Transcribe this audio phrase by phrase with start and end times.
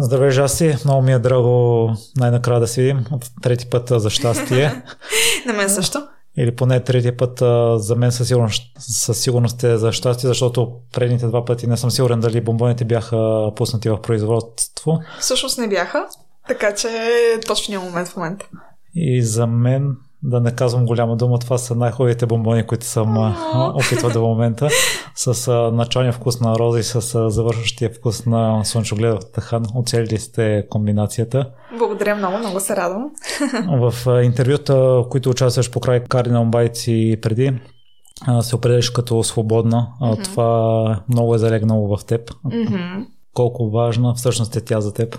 [0.00, 0.76] Здравей, Жаси.
[0.84, 3.04] Много ми е драго най-накрая да си видим.
[3.12, 4.82] От трети път за щастие.
[5.46, 6.08] На мен също.
[6.36, 7.38] Или поне третия път
[7.82, 11.90] за мен със сигурност, със сигурност е за щастие, защото предните два пъти не съм
[11.90, 15.00] сигурен дали бомбоните бяха пуснати в производство.
[15.20, 16.06] Всъщност не бяха,
[16.48, 18.46] така че е точния момент в момента.
[18.94, 23.34] И за мен да не казвам голяма дума, това са най-хубавите бомбони, които съм
[23.74, 24.68] опитвал до момента.
[25.14, 29.64] С началния вкус на роза и с завършващия вкус на слънчогледов тахан.
[29.74, 31.50] Оцелили сте комбинацията.
[31.78, 33.10] Благодаря много, много се радвам.
[33.92, 37.52] В интервюта, в които участваш по край Cardinal Bites и преди,
[38.40, 39.88] се определиш като свободна.
[40.02, 40.24] Mm-hmm.
[40.24, 42.30] Това много е залегнало в теб.
[42.30, 43.04] Mm-hmm
[43.38, 45.18] колко важна всъщност е тя за теб?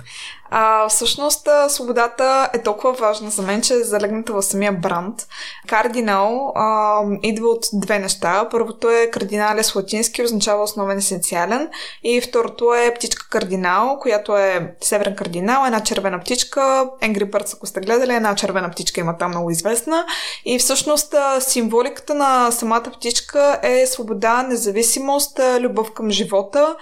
[0.52, 5.28] А, всъщност свободата е толкова важна за мен, че е залегната в самия бранд.
[5.68, 8.48] Кардинал а, идва от две неща.
[8.52, 11.70] Първото е кардиналес латински, означава основен есенциален.
[12.04, 16.90] И второто е птичка кардинал, която е северен кардинал, една червена птичка.
[17.02, 20.06] Angry Birds, ако сте гледали, една червена птичка има там много известна.
[20.46, 26.76] И всъщност символиката на самата птичка е свобода, независимост, любов към живота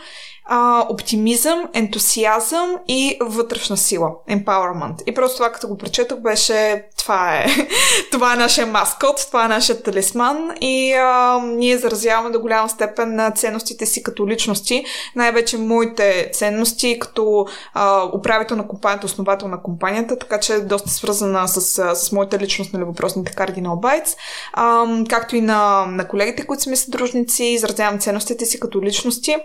[0.47, 4.11] а, оптимизъм, ентусиазъм и вътрешна сила.
[4.29, 5.03] Empowerment.
[5.05, 7.45] И просто това, като го прочетох, беше това е,
[8.11, 13.15] това е нашия маскот, това е нашия талисман и а, ние изразяваме до голяма степен
[13.15, 19.61] на ценностите си като личности, най-вече моите ценности като а, управител на компанията, основател на
[19.61, 24.15] компанията, така че е доста свързана с, с моята личност на въпросните Cardinal Bytes,
[24.53, 29.35] а, както и на, на колегите, които са ми съдружници, изразявам ценностите си като личности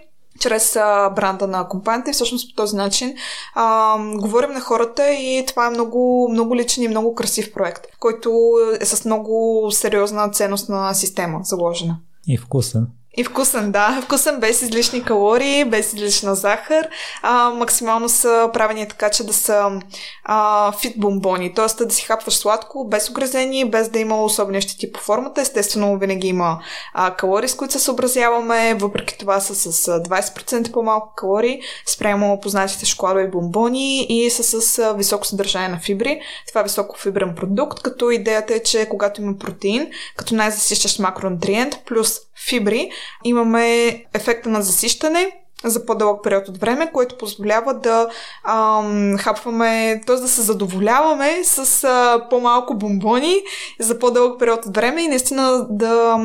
[0.40, 0.72] чрез
[1.16, 3.14] бранда на компанията и всъщност по този начин
[3.54, 8.52] а, говорим на хората и това е много, много личен и много красив проект, който
[8.80, 11.98] е с много сериозна ценностна система заложена.
[12.26, 12.86] И вкусен.
[13.16, 14.00] И вкусен, да.
[14.04, 16.88] Вкусен без излишни калории, без излишна захар.
[17.22, 19.80] А, максимално са правени така, че да са
[20.24, 21.84] а, фит бомбони, т.е.
[21.84, 25.40] да си хапваш сладко, без огрезение, без да има особени щети по формата.
[25.40, 26.62] Естествено, винаги има
[26.94, 32.86] а, калории, с които се съобразяваме, въпреки това са с 20% по-малко калории, спрямо познатите
[32.86, 36.20] шоколадови бомбони и са с високо съдържание на фибри.
[36.48, 41.74] Това е високо фибрен продукт, като идеята е, че когато има протеин, като най-засищащ макронутриент,
[41.86, 42.90] плюс фибри,
[43.24, 48.08] имаме ефекта на засищане, за по-дълъг период от време, което позволява да
[48.44, 50.16] ам, хапваме, т.е.
[50.16, 53.40] да се задоволяваме с а, по-малко бомбони
[53.80, 56.18] за по-дълъг период от време и наистина да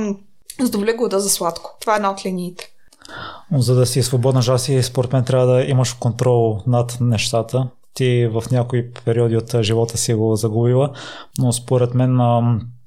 [0.60, 1.78] задоволя глада за сладко.
[1.82, 2.72] Това е една от линиите.
[3.58, 7.68] За да си свободна жаси, според мен трябва да имаш контрол над нещата.
[7.94, 10.92] Ти в някои периоди от живота си го загубила,
[11.40, 12.20] но според мен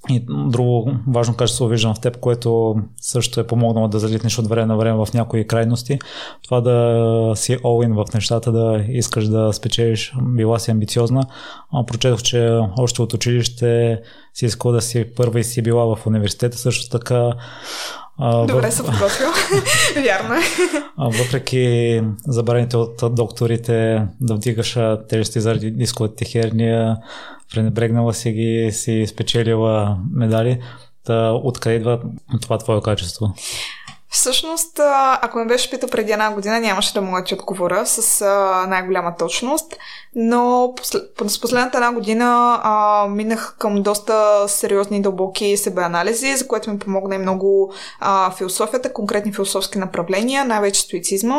[0.08, 4.66] и друго важно качество виждам в теб, което също е помогнало да залитнеш от време
[4.66, 5.98] на време в някои крайности.
[6.44, 11.22] Това да си all-in в нещата, да искаш да спечелиш, била си амбициозна.
[11.86, 14.00] Прочетох, че още от училище
[14.34, 16.58] си искала да си първа и си била в университета.
[16.58, 17.32] Също така
[18.20, 18.74] Добре в...
[18.74, 19.28] се подготвил.
[20.04, 20.40] Вярно е.
[20.98, 24.78] Въпреки забраните от докторите да вдигаш
[25.08, 26.96] тежести заради дисковата херния,
[27.50, 30.60] пренебрегнала си ги, си спечелила медали.
[31.04, 32.00] Та, откъде идва
[32.42, 33.34] това твое качество?
[34.12, 34.80] Всъщност,
[35.22, 38.24] ако ме беше питал преди една година, нямаше да мога да ти отговоря с
[38.68, 39.76] най-голяма точност,
[40.14, 40.74] но
[41.26, 46.78] с последната една година а, минах към доста сериозни и дълбоки себеанализи, за което ми
[46.78, 51.38] помогна и много а, философията, конкретни философски направления, най-вече стоицизма.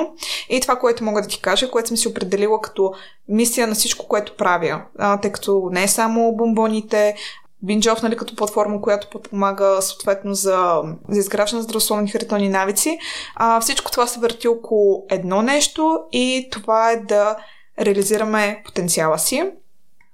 [0.49, 2.93] И това, което мога да ти кажа, което съм си определила като
[3.29, 7.15] мисия на всичко, което правя, а, тъй като не е само бомбоните,
[7.63, 12.99] Бинджов, нали, като платформа, която подпомага съответно за, за изграждане на здравословни хранителни навици.
[13.35, 17.35] А, всичко това се върти около едно нещо и това е да
[17.79, 19.51] реализираме потенциала си.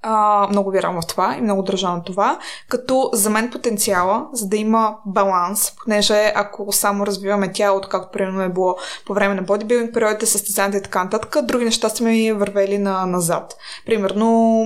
[0.10, 2.40] А, много вярвам в това и много държа на това.
[2.70, 8.42] Като за мен потенциала, за да има баланс, понеже ако само развиваме тялото, както примерно
[8.42, 12.32] е било по време на бодибилдинг периодите, състезанията и така нататък, други неща са ми
[12.32, 13.56] вървели на, назад.
[13.86, 14.64] Примерно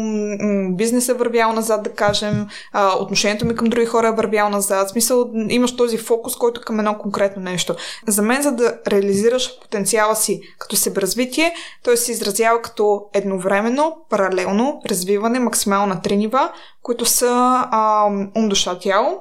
[0.75, 4.87] бизнес е вървял назад, да кажем, а, отношението ми към други хора е вървял назад.
[4.87, 7.75] В смисъл, имаш този фокус, който е към едно конкретно нещо.
[8.07, 11.53] За мен, за да реализираш потенциала си като себеразвитие,
[11.83, 16.51] той се изразява като едновременно, паралелно развиване развиване максимално на три нива,
[16.81, 18.05] които са а,
[18.35, 19.19] ум, душа, тяло.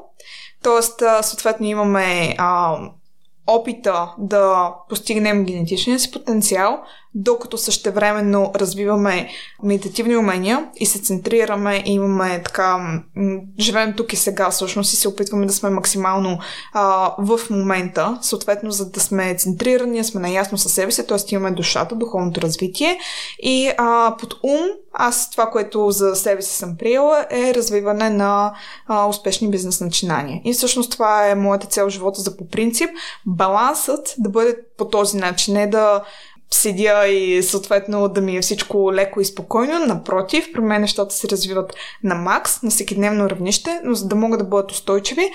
[0.62, 2.78] Тоест, а, съответно имаме а,
[3.46, 6.82] опита да постигнем генетичния си потенциал,
[7.14, 9.28] докато същевременно развиваме
[9.62, 13.00] медитативни умения и се центрираме и имаме така,
[13.58, 16.38] живеем тук и сега всъщност и се опитваме да сме максимално
[16.72, 21.34] а, в момента, съответно за да сме центрирани, сме наясно със себе си, т.е.
[21.34, 22.98] имаме душата, духовното развитие
[23.42, 24.60] и а, под ум
[24.92, 28.52] аз това, което за себе си съм приела е развиване на
[28.86, 30.40] а, успешни бизнес начинания.
[30.44, 32.90] И всъщност това е моята цел живота за по принцип.
[33.26, 36.02] Балансът да бъде по този начин, не да
[36.54, 39.86] седя и съответно да ми е всичко леко и спокойно.
[39.86, 41.74] Напротив, при мен нещата се развиват
[42.04, 45.30] на макс, на всеки дневно равнище, но за да могат да бъдат устойчиви,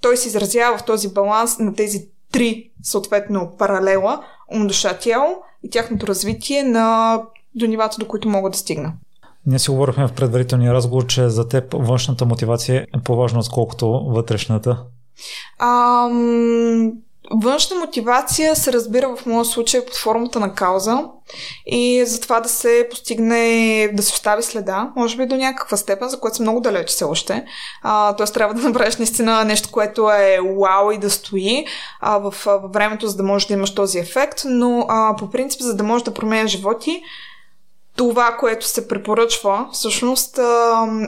[0.00, 4.24] той се изразява в този баланс на тези три, съответно, паралела
[4.54, 7.18] ум, душа, тяло и тяхното развитие на
[7.54, 8.92] до нивата, до които мога да стигна.
[9.46, 14.82] Ние си говорихме в предварителния разговор, че за теб външната мотивация е по-важна, отколкото вътрешната.
[15.58, 16.92] Ам,
[17.30, 21.04] външна мотивация се разбира в моят случай под формата на кауза
[21.66, 26.08] и за това да се постигне, да се остави следа, може би до някаква степен,
[26.08, 27.44] за което съм много далеч все още.
[28.16, 31.66] Тоест трябва да направиш наистина нещо, което е вау и да стои
[32.00, 35.60] а, в, във времето, за да можеш да имаш този ефект, но а, по принцип,
[35.60, 37.02] за да можеш да променяш животи,
[37.96, 40.38] това, което се препоръчва, всъщност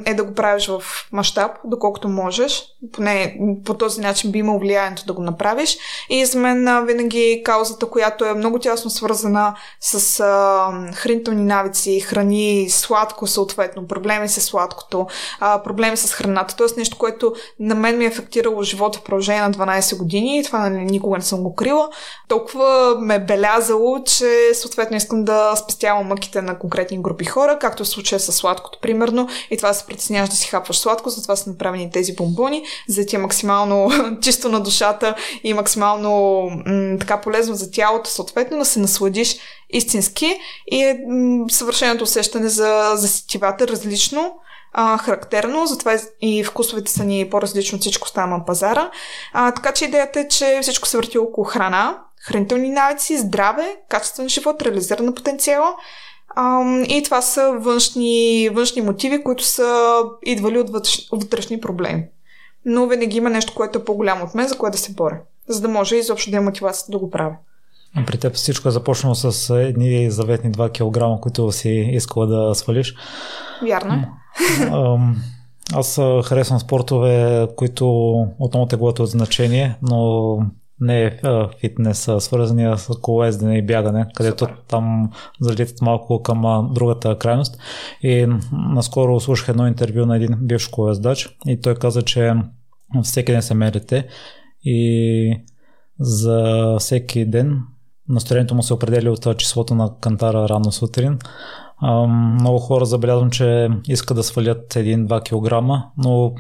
[0.06, 0.82] е да го правиш в
[1.12, 2.64] мащаб, доколкото можеш.
[2.92, 5.78] Поне по този начин би имал влиянието да го направиш.
[6.10, 10.22] И за мен винаги каузата, която е много тясно свързана с
[10.94, 15.06] хранителни навици, храни, сладко съответно, проблеми с сладкото,
[15.40, 16.56] проблеми с храната.
[16.56, 20.44] Тоест нещо, което на мен ми е ефектирало живота в продължение на 12 години и
[20.44, 21.88] това никога не съм го крила.
[22.28, 27.58] Толкова ме е белязало, че съответно искам да спестявам мъките на конкретно конкретни групи хора,
[27.58, 31.36] както в случая с сладкото, примерно, и това се притесняваш да си хапваш сладко, затова
[31.36, 33.90] са направени тези бомбони, за да ти е максимално
[34.22, 35.14] чисто на душата
[35.44, 39.36] и максимално м- така полезно за тялото, съответно, да се насладиш
[39.70, 40.38] истински.
[40.66, 44.34] И е м- съвършеното усещане за, за сетивата различно,
[44.72, 48.90] а, характерно, затова и вкусовете са ни по-различно, всичко става на пазара.
[49.32, 54.28] А, така че идеята е, че всичко се върти около храна, хранителни навици, здраве, качествен
[54.28, 55.74] живот, реализирана потенциала
[56.36, 60.70] Ам, и това са външни, външни мотиви, които са идвали от
[61.12, 62.04] вътрешни проблеми.
[62.64, 65.18] Но винаги има нещо, което е по-голямо от мен, за което да се боря.
[65.48, 67.36] За да може изобщо да има мотивацията да го правя.
[68.06, 72.94] При теб всичко е започнало с едни заветни 2 кг, които си искала да свалиш.
[73.62, 74.08] Вярно е.
[75.74, 75.94] Аз
[76.24, 80.38] харесвам спортове, които отново теглото от значение, но
[80.80, 81.20] не е
[81.60, 84.56] фитнес, а свързани с колоездене и бягане, където Супер.
[84.68, 85.10] там
[85.40, 87.58] залитат малко към другата крайност.
[88.02, 92.34] И наскоро слушах едно интервю на един бивш колоездач и той каза, че
[93.02, 94.06] всеки ден се мерите
[94.64, 95.42] и
[96.00, 97.62] за всеки ден
[98.08, 101.18] настроението му се определя от числото на кантара рано сутрин.
[102.08, 106.32] Много хора забелязвам, че искат да свалят 1-2 кг, но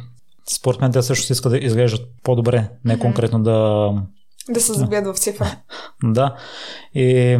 [0.50, 3.90] според мен те също искат да изглеждат по-добре, не конкретно да
[4.50, 5.56] да се забият в цифра.
[6.02, 6.34] да.
[6.94, 7.38] И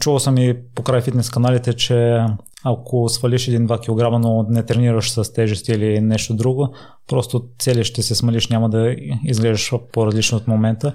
[0.00, 2.24] чувал съм и по край фитнес каналите, че
[2.64, 6.74] ако свалиш 1-2 кг, но не тренираш с тежести или нещо друго,
[7.08, 10.94] просто цели ще се смалиш, няма да изглеждаш по-различно от момента.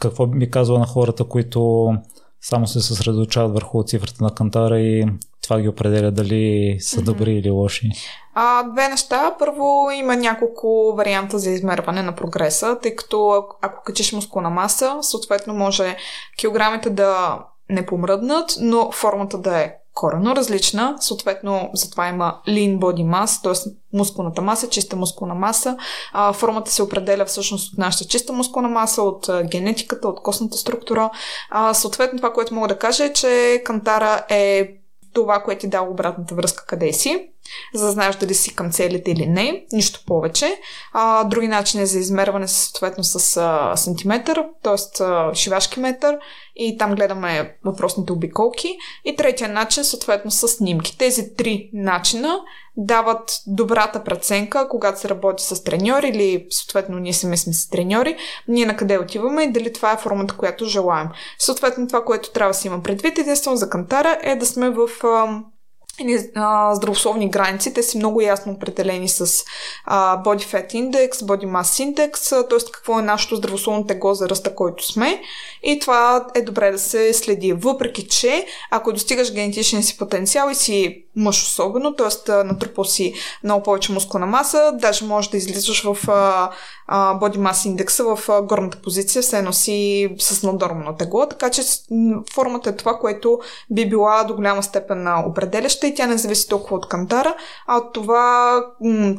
[0.00, 1.92] Какво би казала на хората, които
[2.40, 5.06] само се съсредоточават върху цифрата на кантара и
[5.48, 7.38] това ги определя дали са добри mm-hmm.
[7.38, 7.90] или лоши?
[8.34, 9.34] А, две неща.
[9.38, 15.54] Първо има няколко варианта за измерване на прогреса, тъй като ако качиш мускулна маса, съответно
[15.54, 15.96] може
[16.36, 17.38] килограмите да
[17.70, 20.96] не помръднат, но формата да е корено различна.
[21.00, 23.70] Съответно, затова има lean body mass, т.е.
[23.96, 25.76] мускулната маса, чиста мускулна маса.
[26.12, 31.10] А, формата се определя всъщност от нашата чиста мускулна маса, от генетиката, от костната структура.
[31.50, 34.77] А, съответно, това, което мога да кажа е, че кантара е
[35.18, 37.30] това, което ти дава обратната връзка къде си,
[37.74, 40.60] за да знаеш дали си към целите или не, нищо повече.
[40.92, 45.34] А, други начини за измерване са съответно с а, сантиметър, т.е.
[45.34, 46.18] шивашки метър
[46.56, 48.76] и там гледаме въпросните обиколки.
[49.04, 50.98] И третия начин съответно с снимки.
[50.98, 52.40] Тези три начина
[52.76, 58.16] дават добрата преценка, когато се работи с треньори или съответно ние сами сме с треньори,
[58.48, 61.08] ние на къде отиваме и дали това е формата, която желаем.
[61.38, 64.88] Съответно това, което трябва да си има предвид единствено за кантара е да сме в
[66.72, 67.74] здравословни граници.
[67.74, 69.44] Те са много ясно определени с
[69.84, 72.72] а, Body Fat Index, Body Mass Index, т.е.
[72.72, 75.22] какво е нашето здравословно тегло за ръста, който сме.
[75.62, 77.52] И това е добре да се следи.
[77.52, 82.32] Въпреки, че ако достигаш генетичния си потенциал и си мъж особено, т.е.
[82.32, 83.14] натрупал си
[83.44, 86.50] много повече мускулна маса, даже можеш да излизаш в а,
[86.86, 91.50] а, Body Mass индекса в а, горната позиция, все едно си с надормно тегло, така
[91.50, 91.62] че
[92.34, 93.40] формата е това, което
[93.70, 97.34] би била до голяма степен определяща и тя не зависи толкова от кантара,
[97.66, 98.60] а от това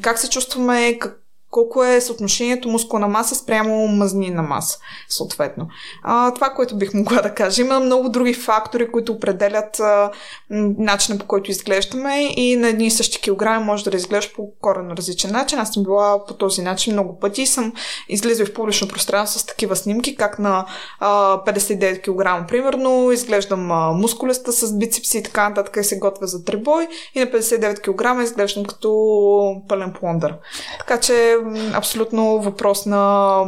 [0.02, 1.19] как се чувстваме, как,
[1.52, 4.78] колко е съотношението мускулна маса спрямо мазнина маса,
[5.10, 5.68] съответно.
[6.04, 7.62] А, това, което бих могла да кажа.
[7.62, 10.12] Има много други фактори, които определят а,
[10.50, 14.98] начина по който изглеждаме и на едни и същи килограми може да изглеждаш по коренно
[14.98, 15.60] различен начин.
[15.60, 17.74] Аз съм била по този начин много пъти и съм
[18.10, 20.66] излизала в публично пространство с такива снимки, как на
[21.00, 26.28] а, 59 кг, примерно, изглеждам а, мускулеста с бицепси и така нататък и се готвя
[26.28, 30.36] за трибой и на 59 кг изглеждам като пълен плондър.
[30.80, 31.39] Така че
[31.74, 33.44] абсолютно въпрос на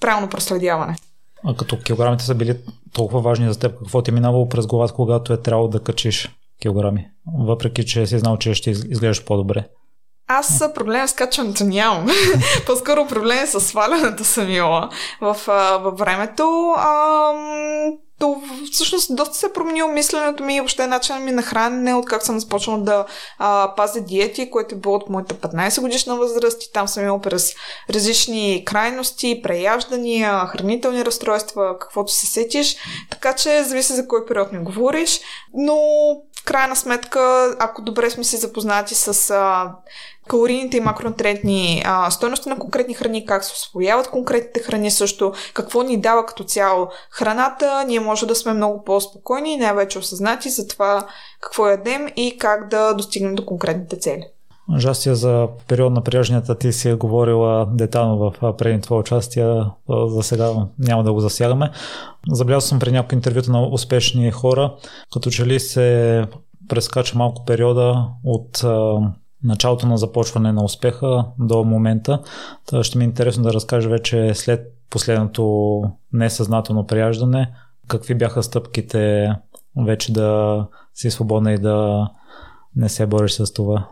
[0.00, 0.96] правилно проследяване.
[1.46, 2.56] А като килограмите са били
[2.92, 6.36] толкова важни за теб, какво ти е минавало през главата, когато е трябвало да качиш
[6.62, 7.06] килограми?
[7.38, 9.64] Въпреки, че си знал, че ще изглеждаш по-добре.
[10.28, 12.06] Аз проблем с качването нямам.
[12.66, 15.36] По-скоро проблем с свалянето съм имала в,
[15.82, 16.74] във времето.
[16.78, 18.42] Ам, то
[18.72, 22.40] всъщност доста се е променило мисленето ми и въобще начинът ми на хранене, как съм
[22.40, 23.06] започнала да
[23.38, 27.20] а, пазя диети, което е било от моята 15 годишна възраст и там съм имала
[27.20, 27.54] през
[27.90, 32.76] различни крайности, преяждания, хранителни разстройства, каквото се сетиш.
[33.10, 35.20] Така че зависи за кой период ми говориш,
[35.54, 35.76] но
[36.40, 39.72] в крайна сметка, ако добре сме се запознати с а,
[40.28, 45.82] калорийните и макронутриентни а, стойности на конкретни храни, как се освояват конкретните храни също, какво
[45.82, 50.68] ни дава като цяло храната, ние може да сме много по-спокойни и най-вече осъзнати за
[50.68, 51.06] това
[51.40, 54.22] какво ядем и как да достигнем до конкретните цели.
[54.76, 59.64] Жастия за период на прияжнията ти си е говорила детално в предни това участие,
[60.06, 61.70] за сега няма да го засягаме.
[62.30, 64.74] Забелязал съм при някои интервюта на успешни хора,
[65.12, 66.24] като че ли се
[66.68, 68.64] прескача малко периода от
[69.44, 72.22] началото на започване на успеха до момента.
[72.66, 75.82] Та ще ми е интересно да разкажа вече след последното
[76.12, 77.54] несъзнателно прияждане,
[77.88, 79.30] какви бяха стъпките
[79.86, 80.58] вече да
[80.94, 82.08] си свободна и да
[82.76, 83.88] не се бориш с това.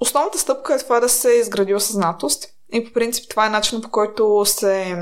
[0.00, 2.44] Основната стъпка е това да се изгради осъзнатост.
[2.72, 4.96] И по принцип това е начинът по който се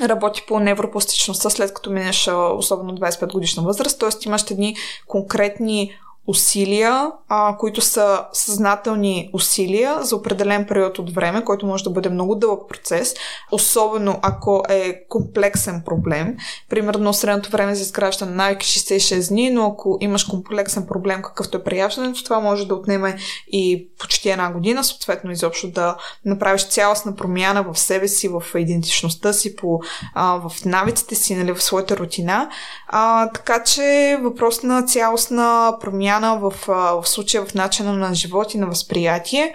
[0.00, 4.26] работи по невропластичността след като минеш особено 25 годишна възраст, т.е.
[4.26, 5.92] имаш едни конкретни
[6.30, 12.08] усилия, а, които са съзнателни усилия за определен период от време, който може да бъде
[12.08, 13.14] много дълъг процес,
[13.52, 16.36] особено ако е комплексен проблем.
[16.68, 21.58] Примерно средното време за изграждане на навики 66 дни, но ако имаш комплексен проблем, какъвто
[21.58, 23.16] е прияждането, това може да отнеме
[23.48, 29.32] и почти една година, съответно изобщо да направиш цялостна промяна в себе си, в идентичността
[29.32, 29.80] си, по,
[30.14, 32.50] а, в навиците си, нали, в своята рутина.
[32.88, 36.54] А, така че въпрос на цялостна промяна промяна в,
[37.02, 39.54] в случая в начина на живот и на възприятие.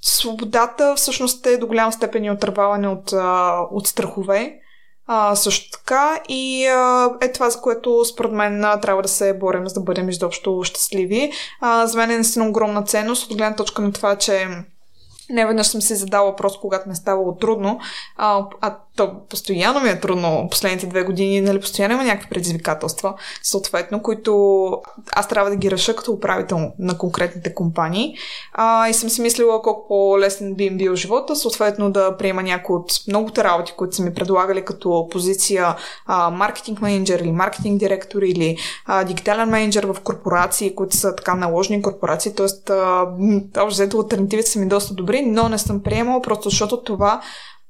[0.00, 3.12] Свободата всъщност е до голяма степен и отърваване от,
[3.70, 4.54] от страхове.
[5.10, 9.38] А, също така и а, е това, за което според мен а, трябва да се
[9.38, 11.32] борим, за да бъдем изобщо щастливи.
[11.60, 14.48] А, за мен е наистина огромна ценност от гледна точка на това, че
[15.30, 17.80] не веднъж съм си задала въпрос, когато ме е ставало трудно,
[18.16, 23.14] а, а то постоянно ми е трудно последните две години, нали, постоянно има някакви предизвикателства,
[23.42, 24.70] съответно, които
[25.12, 28.14] аз трябва да ги реша като управител на конкретните компании.
[28.52, 32.76] А, и съм си мислила колко по-лесен би им бил живота, съответно да приема някои
[32.76, 38.22] от многото работи, които са ми предлагали като позиция а, маркетинг менеджер или маркетинг директор
[38.22, 38.56] или
[38.86, 42.72] а, дигитален менеджер в корпорации, които са така наложени корпорации, т.е.
[43.60, 47.20] общо взето альтернативите са ми доста добри, но не съм приемала, просто защото това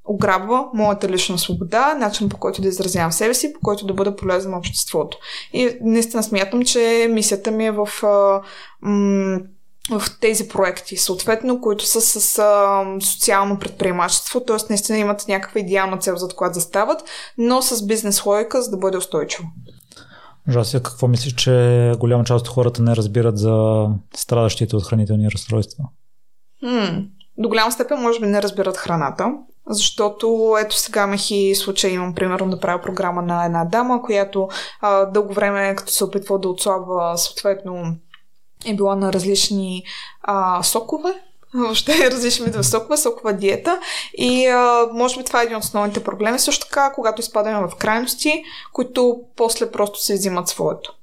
[0.03, 4.15] ограбва моята лична свобода, начин по който да изразявам себе си, по който да бъда
[4.15, 5.17] полезен на обществото.
[5.53, 7.89] И наистина смятам, че мисията ми е в,
[9.91, 14.57] в тези проекти, съответно, които са с а, социално предприемачество, т.е.
[14.69, 17.03] наистина имат някаква идеална цел, за която застават,
[17.37, 19.47] но с бизнес логика, за да бъде устойчиво.
[20.49, 25.83] Жася, какво мислиш, че голяма част от хората не разбират за страдащите от хранителни разстройства?
[26.59, 26.97] Хм,
[27.39, 29.33] до голяма степен може би не разбират храната,
[29.67, 34.49] защото ето сега имах и случай, имам примерно да правя програма на една дама, която
[34.81, 37.95] а, дълго време, като се опитва да отслабва, съответно
[38.65, 39.83] е била на различни
[40.21, 41.13] а, сокове,
[41.53, 43.79] въобще различни видове сокове, сокова диета
[44.13, 46.39] и а, може би това е един от основните проблеми.
[46.39, 48.43] Също така, когато изпадаме в крайности,
[48.73, 50.93] които после просто се взимат своето.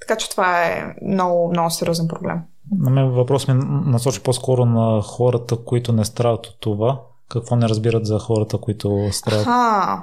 [0.00, 2.38] Така че това е много, много сериозен проблем.
[2.72, 7.00] На мен въпрос ми насочи по-скоро на хората, които не страдат от това.
[7.28, 9.46] Какво не разбират за хората, които страдат?
[9.48, 10.02] А,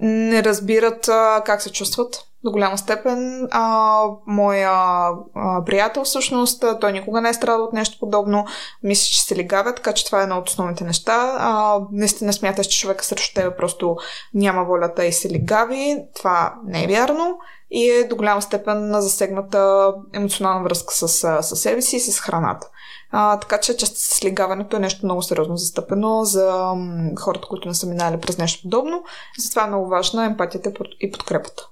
[0.00, 3.48] не разбират а, как се чувстват до голяма степен.
[3.50, 8.46] А, моя а, приятел всъщност, той никога не е страдал от нещо подобно.
[8.82, 11.36] Мисля, че се лигавят, така че това е едно от основните неща.
[11.38, 13.96] А, наистина смяташ, че човека срещу тебе просто
[14.34, 15.98] няма волята и се лигави.
[16.14, 17.38] Това не е вярно
[17.70, 21.08] и е до голяма степен засегната емоционална връзка с,
[21.42, 22.66] с себе си и с храната.
[23.10, 26.74] А, така че част слигаването е нещо много сериозно застъпено за
[27.18, 29.02] хората, които не са минали през нещо подобно.
[29.38, 31.62] Затова е много важна емпатията и подкрепата.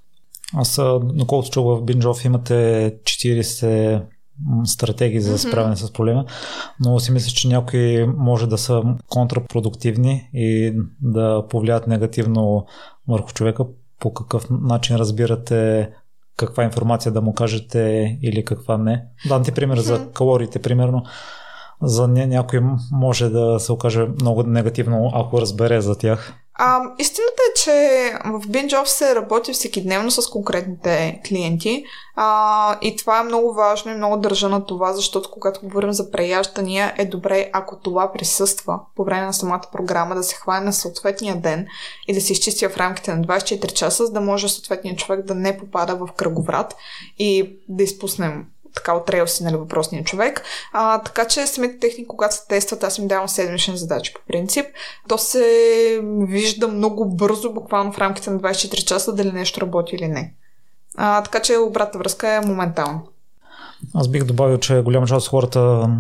[0.54, 2.54] Аз, доколкото чух в Бинджов, имате
[3.02, 4.02] 40
[4.64, 5.86] стратегии за справяне mm-hmm.
[5.86, 6.24] с проблема,
[6.80, 12.66] но си мисля, че някои може да са контрапродуктивни и да повлият негативно
[13.08, 13.64] върху човека.
[14.00, 15.90] По какъв начин разбирате
[16.36, 19.04] каква информация да му кажете или каква не?
[19.28, 21.02] Дам ти пример за калориите, примерно.
[21.82, 22.60] За някой
[22.92, 26.34] може да се окаже много негативно, ако разбере за тях.
[26.60, 27.72] А, истината е, че
[28.24, 31.84] в BingeOff се работи всеки дневно с конкретните клиенти.
[32.16, 36.10] А, и това е много важно и много държа на това, защото когато говорим за
[36.10, 40.72] преяждания е добре, ако това присъства по време на самата програма, да се хване на
[40.72, 41.66] съответния ден
[42.08, 45.34] и да се изчисти в рамките на 24 часа, за да може съответният човек да
[45.34, 46.76] не попада в кръговрат
[47.18, 48.46] и да изпуснем
[48.78, 50.42] така от релси, нали, въпросния човек.
[50.72, 54.66] А, така че самите техники, когато се тестват, аз им давам седмични задачи по принцип.
[55.08, 55.44] То се
[56.02, 60.34] вижда много бързо, буквално в рамките на 24 часа, дали нещо работи или не.
[60.96, 63.00] А, така че обратна връзка е моментално.
[63.94, 65.90] Аз бих добавил, че голяма част от хората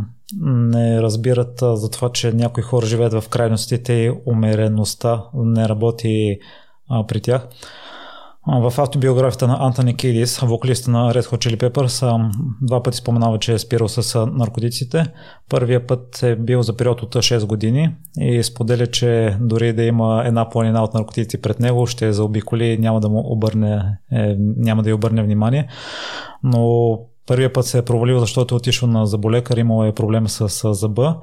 [0.42, 6.38] не разбират за това, че някои хора живеят в крайностите и умереността не работи
[6.88, 7.46] а, при тях.
[8.50, 12.30] В автобиографията на Антони Кидис, вокалиста на Red Hot Chili Peppers,
[12.62, 15.04] два пъти споменава, че е спирал с наркотиците.
[15.48, 20.22] Първият път е бил за период от 6 години и споделя, че дори да има
[20.26, 24.90] една планина от наркотици пред него, ще заобиколи, няма да му обърне, е, няма да
[24.90, 25.68] й обърне внимание.
[26.42, 30.74] Но първият път се е провалил, защото е отишъл на заболекар, имал е проблем с
[30.74, 31.16] зъба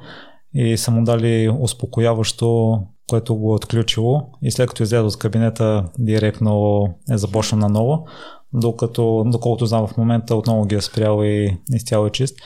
[0.53, 2.79] и са му дали успокояващо
[3.09, 8.07] което го е отключило и след като излезе от кабинета директно е започнал наново,
[8.53, 12.37] докато, доколкото знам в момента отново ги е спрял и изцяло е чист.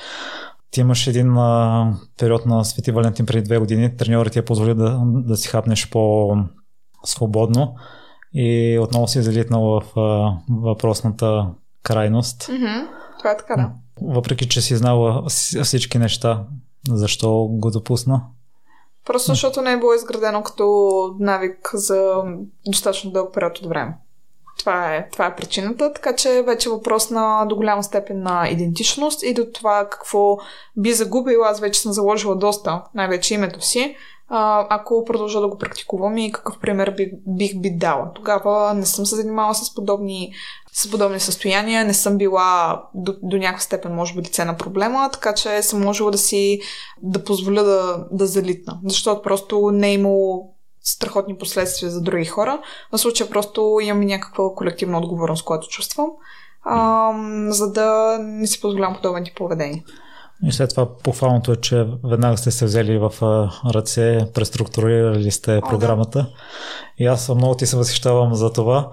[0.72, 4.76] Ти имаш един а, период на Свети Валентин преди две години, треньорът ти е позволи
[4.76, 7.76] да, да си хапнеш по-свободно
[8.34, 11.48] и отново си залитнал в а, въпросната
[11.84, 12.42] крайност.
[12.42, 12.88] Mm-hmm.
[13.20, 13.72] Това е така, да.
[14.02, 15.26] Въпреки, че си знала
[15.64, 16.44] всички неща,
[16.90, 18.22] защо го допусна?
[19.10, 20.66] Просто защото не е било изградено като
[21.20, 22.24] навик за
[22.68, 23.94] достатъчно дълъг период от време.
[24.60, 28.50] Това е, това е причината, така че вече е въпрос на до голяма степен на
[28.50, 30.38] идентичност и до това какво
[30.78, 31.48] би загубила.
[31.48, 33.96] Аз вече съм заложила доста, най-вече името си,
[34.30, 38.12] а, ако продължа да го практикувам и какъв пример бих, бих би дала.
[38.16, 40.34] Тогава не съм се занимавала с подобни,
[40.74, 45.10] с подобни състояния, не съм била до, до някаква степен, може би, лице на проблема,
[45.14, 46.62] така че съм можела да си
[47.02, 48.80] да позволя да, да залитна.
[48.86, 52.62] Защото просто не е имало страхотни последствия за други хора.
[52.92, 56.08] В случая просто имам някаква колективна отговорност, която чувствам,
[56.64, 57.14] а,
[57.50, 59.84] за да не си позволявам подобен тип поведение.
[60.44, 63.14] И след това похвалното е, че веднага сте се взели в
[63.74, 66.30] ръце, преструктурирали сте програмата.
[66.98, 68.90] И аз много ти се възхищавам за това,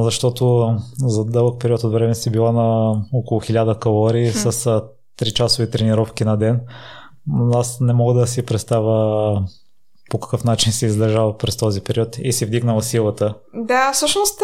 [0.00, 5.70] защото за дълъг период от време си била на около 1000 калории с 3 часови
[5.70, 6.60] тренировки на ден.
[7.54, 9.42] Аз не мога да си представя
[10.10, 13.34] по какъв начин си издържал през този период и си вдигнала силата.
[13.54, 14.42] Да, всъщност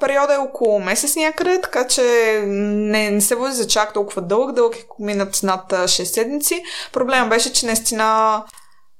[0.00, 2.02] периода е около месец някъде, така че
[2.46, 6.62] не, не се води за чак толкова дълъг, дълъг е минат над 6 седмици.
[6.92, 8.44] Проблема беше, че наистина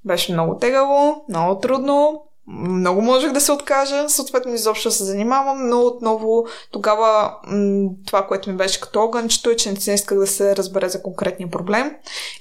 [0.05, 5.81] беше много тегаво, много трудно, много можех да се откажа, съответно изобщо се занимавам, но
[5.81, 10.57] отново тогава м- това, което ми беше като огънчето е, че не исках да се
[10.57, 11.90] разбере за конкретния проблем.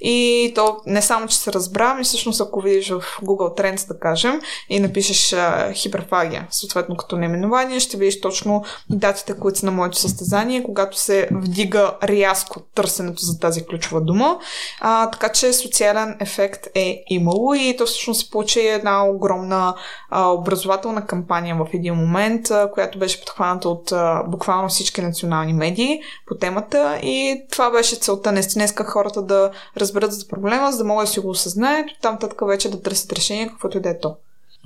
[0.01, 3.99] И то не само, че се разбра, ми всъщност ако видиш в Google Trends, да
[3.99, 9.71] кажем, и напишеш а, хиперфагия, съответно като наименование, ще видиш точно датите, които са на
[9.71, 14.39] моето състезание, когато се вдига рязко търсенето за тази ключова дума.
[14.79, 19.75] А, така че социален ефект е имало и то всъщност се получи една огромна
[20.09, 25.53] а, образователна кампания в един момент, а, която беше подхваната от а, буквално всички национални
[25.53, 28.31] медии по темата и това беше целта.
[28.31, 32.17] Наистина исках хората да разберат за проблема, за да могат да си го осъзнаят там
[32.17, 34.15] татка вече да търсят решение, каквото и да е то.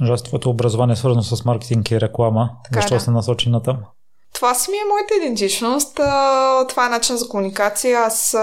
[0.04, 2.50] Жестовото образование е свързано с маркетинг и реклама.
[2.64, 3.00] Така, Защо да.
[3.00, 3.78] се насочи на там?
[4.36, 5.96] Това си ми е моята идентичност.
[6.70, 8.00] Това е начин за комуникация.
[8.00, 8.36] Аз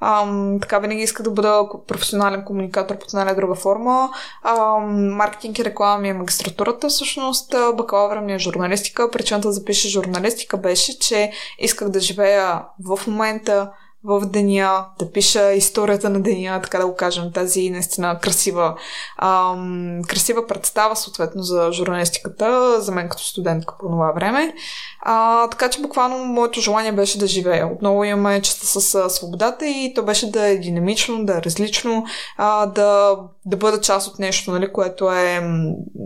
[0.00, 4.10] Ам, така винаги иска да бъда професионален комуникатор под една друга форма.
[4.44, 9.10] Ам, маркетинг и реклама ми е магистратурата, всъщност бакалавъра ми е журналистика.
[9.10, 13.70] Причината да запиша журналистика беше, че исках да живея в момента,
[14.04, 18.76] в деня, да пиша историята на деня, така да го кажем, тази наистина красива,
[19.18, 24.54] ам, красива представа, съответно, за журналистиката, за мен като студентка по това време.
[25.00, 27.66] А, така че буквално моето желание беше да живея.
[27.66, 32.04] Отново имаме частта с свободата и то беше да е динамично, да е различно,
[32.36, 35.40] а, да, да бъда част от нещо, нали, което е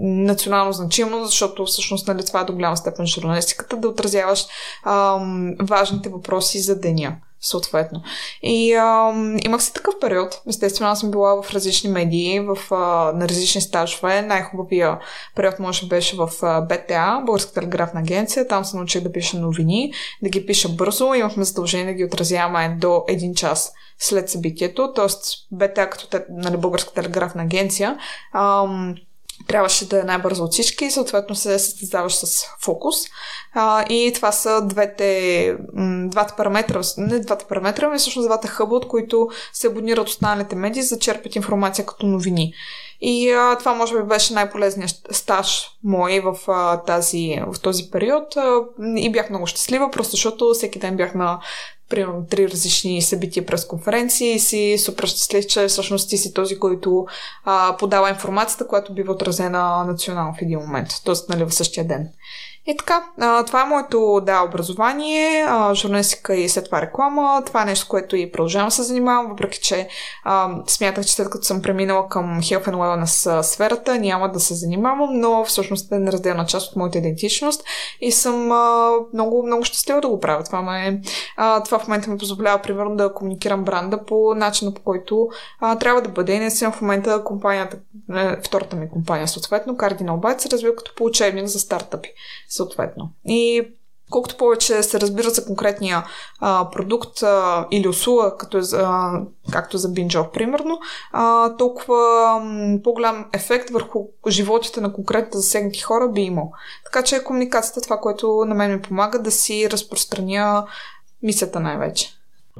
[0.02, 4.46] национално значимо, защото всъщност нали, това е до голяма степен журналистиката, да отразяваш
[4.84, 8.02] ам, важните въпроси за деня съответно.
[8.42, 9.12] И а,
[9.44, 10.42] имах си такъв период.
[10.48, 14.22] Естествено, аз съм била в различни медии, в, а, на различни стажове.
[14.22, 14.98] Най-хубавия
[15.36, 18.48] период може беше в а, БТА, Българска телеграфна агенция.
[18.48, 21.14] Там се научих да пиша новини, да ги пиша бързо.
[21.14, 24.92] Имахме задължение да ги отразяваме до един час след събитието.
[24.94, 27.98] Тоест, БТА като нали, Българска телеграфна агенция
[28.34, 28.94] ам,
[29.46, 32.96] трябваше да е най-бързо от всички и съответно се състезаваш с фокус.
[33.54, 35.56] А, и това са двете,
[36.06, 40.82] двата параметра, не двата параметра, ами всъщност двата хъба, от които се абонират останалите медии,
[40.82, 42.54] за черпят информация като новини.
[43.00, 48.36] И а, това може би беше най-полезният стаж мой в, а, тази, в този период
[48.36, 48.60] а,
[48.96, 51.40] и бях много щастлива, просто защото всеки ден бях на
[51.88, 56.58] примерно три различни събития през конференции и си супер щастлив, че всъщност ти си този,
[56.58, 57.06] който
[57.44, 61.14] а, подава информацията, която бива отразена национално в един момент, т.е.
[61.28, 62.08] Нали, в същия ден.
[62.66, 67.42] И така, а, това е моето да, образование, а, журналистика и след това реклама.
[67.46, 69.88] Това е нещо, което и продължавам да се занимавам, въпреки че
[70.24, 74.54] а, смятах, че след като съм преминала към Health and Wellness сферата, няма да се
[74.54, 77.64] занимавам, но всъщност е неразделна част от моята идентичност
[78.00, 80.44] и съм а, много, много щастлива да го правя.
[80.44, 81.00] Това, ме,
[81.36, 85.28] а, това в момента ми позволява, примерно, да комуникирам бранда по начина, по който
[85.60, 86.34] а, трябва да бъде.
[86.34, 87.76] И съм в момента компанията,
[88.16, 91.10] е, втората ми компания, съответно, Cardinal Byte се развива като по
[91.44, 92.08] за стартъпи
[92.48, 93.10] съответно.
[93.26, 93.68] И
[94.10, 96.04] колкото повече се разбира за конкретния
[96.40, 99.20] а, продукт а, или услуга, като е, а,
[99.52, 100.78] както за BingeOff, примерно,
[101.12, 106.52] а, толкова м, по-голям ефект върху животите на конкретните засегнати хора би имал.
[106.84, 110.66] Така че комуникацията е това, което на мен ми помага да си разпространя
[111.24, 112.10] мисията най-вече.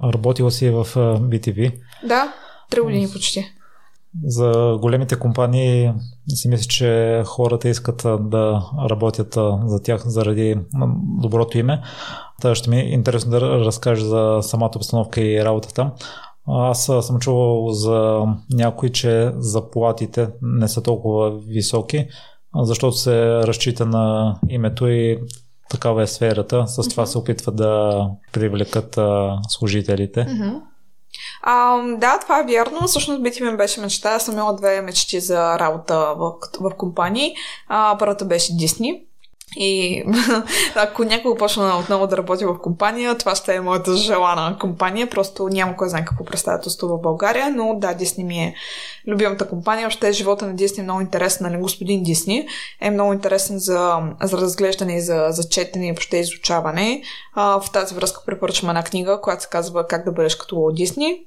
[0.05, 0.85] Работила си в
[1.21, 1.73] BTV?
[2.09, 2.33] Да,
[2.71, 3.55] три години почти
[4.23, 5.93] за големите компании
[6.29, 10.59] си мисля, че хората искат да работят за тях заради
[11.23, 11.83] доброто име.
[12.43, 15.91] Та ще ми е интересно да разкажеш за самата обстановка и работата.
[16.49, 22.07] Аз съм чувал за някои, че заплатите не са толкова високи,
[22.63, 25.19] защото се разчита на името и
[25.71, 26.67] такава е сферата.
[26.67, 28.99] С това се опитват да привлекат
[29.49, 30.21] служителите.
[30.21, 30.61] Mm-hmm.
[31.43, 32.87] А, да, това е вярно.
[32.87, 34.11] Всъщност бити ми беше мечта.
[34.11, 37.35] Аз съм имала две мечти за работа в, в компании.
[37.69, 39.03] А, първата беше Дисни.
[39.57, 40.03] И
[40.75, 45.11] ако някой почна отново да работи в компания, това ще е моята желана компания.
[45.11, 48.55] Просто няма кой знае какво представителство в България, но да, Дисни ми е
[49.09, 49.87] любимата компания.
[49.87, 51.61] Още живота на Дисни е много интересен, нали?
[51.61, 52.47] Господин Дисни
[52.81, 57.03] е много интересен за, за разглеждане и за, за четене и въобще изучаване.
[57.35, 61.25] А, в тази връзка препоръчвам една книга, която се казва Как да бъдеш като Дисни.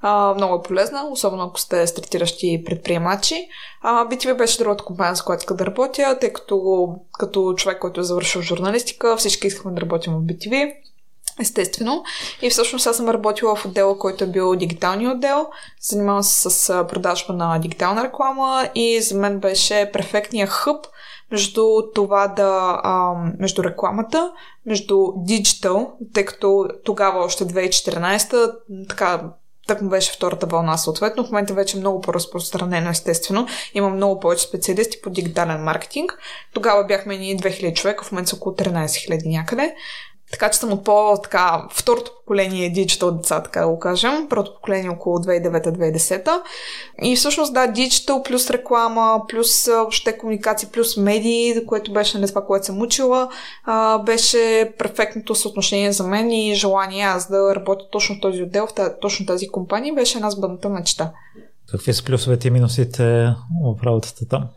[0.00, 3.48] А, много е полезна, особено ако сте стартиращи предприемачи.
[3.82, 8.00] А, BTV беше другата компания, с която иска да работя, тъй като като човек, който
[8.00, 10.74] е завършил журналистика, всички искахме да работим в BTV.
[11.40, 12.04] Естествено.
[12.42, 15.46] И всъщност аз съм работила в отдела, който е бил дигиталния отдел.
[15.80, 20.86] Занимавам се с продажба на дигитална реклама и за мен беше перфектния хъб
[21.30, 24.32] между това да, а, между рекламата,
[24.66, 28.52] между диджитал, тъй като тогава още 2014
[28.88, 29.30] така
[29.70, 31.24] так му беше втората вълна съответно.
[31.24, 33.46] В момента вече е много по-разпространено, естествено.
[33.74, 36.18] Има много повече специалисти по дигитален маркетинг.
[36.52, 39.74] Тогава бяхме ние 2000 човека, в момента са около 13 000 някъде.
[40.32, 44.26] Така че съм от по-така второто поколение диджитал деца, така да го кажем.
[44.28, 46.40] Първото поколение около 2009-2010.
[47.02, 52.28] И всъщност да, диджитал плюс реклама, плюс въобще комуникация, плюс медии, което беше на нали,
[52.28, 53.28] това, което съм учила,
[53.64, 58.66] а, беше перфектното съотношение за мен и желание аз да работя точно в този отдел,
[58.66, 61.12] в тази, точно тази компания, беше една сбъдната мечта.
[61.70, 64.48] Какви са плюсовете и минусите в работата там?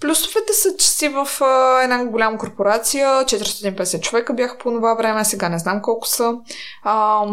[0.00, 5.24] Плюсовете са, че си в а, една голяма корпорация, 450 човека бяха по това време,
[5.24, 6.34] сега не знам колко са.
[6.82, 7.24] А,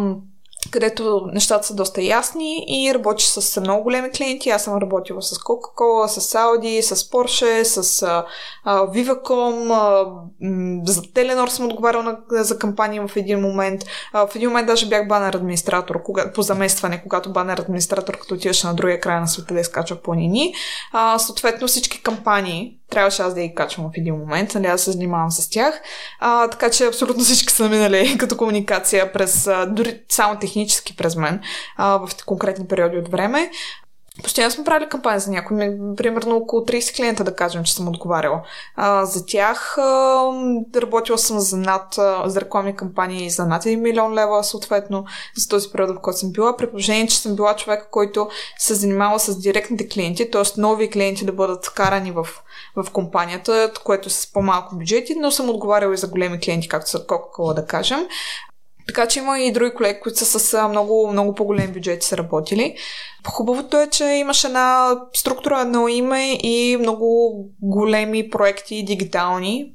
[0.71, 4.49] където нещата са доста ясни и работиш с много големи клиенти.
[4.49, 8.25] Аз съм работила с Coca-Cola, с Audi, с Porsche, с uh,
[8.65, 9.67] Viva.com,
[10.41, 13.85] uh, за Telenor съм отговаряла за кампании в един момент.
[14.13, 18.33] Uh, в един момент даже бях банер администратор кога, по заместване, когато банер администратор, като
[18.33, 20.53] отиваш на другия край на света да изкачва планини.
[20.95, 24.91] Uh, съответно всички кампании трябваше аз да ги качвам в един момент, нали, аз се
[24.91, 25.81] занимавам с тях.
[26.19, 31.41] А, така че абсолютно всички са минали като комуникация през, дори само технически през мен
[31.77, 33.51] а, в конкретни периоди от време.
[34.23, 35.57] Постоянно сме правили кампания за някой,
[35.97, 38.41] примерно около 30 клиента, да кажем, че съм отговаряла.
[38.75, 39.83] А, за тях а,
[40.75, 45.05] работила съм за над, а, за рекламни кампании за над 1 милион лева, съответно,
[45.37, 46.57] за този период, в който съм била.
[46.57, 50.61] При положение, че съм била човек, който се занимава с директните клиенти, т.е.
[50.61, 52.27] нови клиенти да бъдат вкарани в,
[52.75, 57.05] в компанията, което с по-малко бюджети, но съм отговаряла и за големи клиенти, както са
[57.05, 58.07] Coca-Cola, да кажем.
[58.87, 62.75] Така че има и други колеги, които са с много, много по-големи бюджети са работили.
[63.27, 69.74] Хубавото е, че имаш една структура, едно име и много големи проекти дигитални,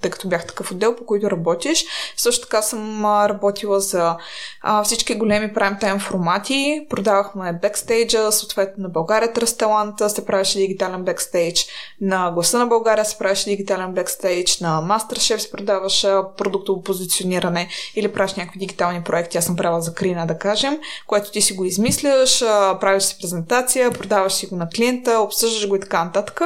[0.00, 1.84] тъй като бях такъв отдел, по който работиш.
[2.16, 4.16] Също така съм работила за
[4.62, 6.86] а, всички големи прайм-тайм формати.
[6.90, 11.66] Продавахме бекстейджа, съответно на България Тръст Таланта се правеше дигитален бекстейдж,
[12.00, 18.12] на Гласа на България се правеше дигитален бекстейдж, на Мастершеф се продаваше продуктово позициониране или
[18.12, 19.38] правиш някакви дигитални проекти.
[19.38, 22.40] Аз съм правила за Крина, да кажем, което ти си го измисляш,
[22.80, 26.40] правиш си презентация, продаваш си го на клиента, обсъждаш го и така нататък.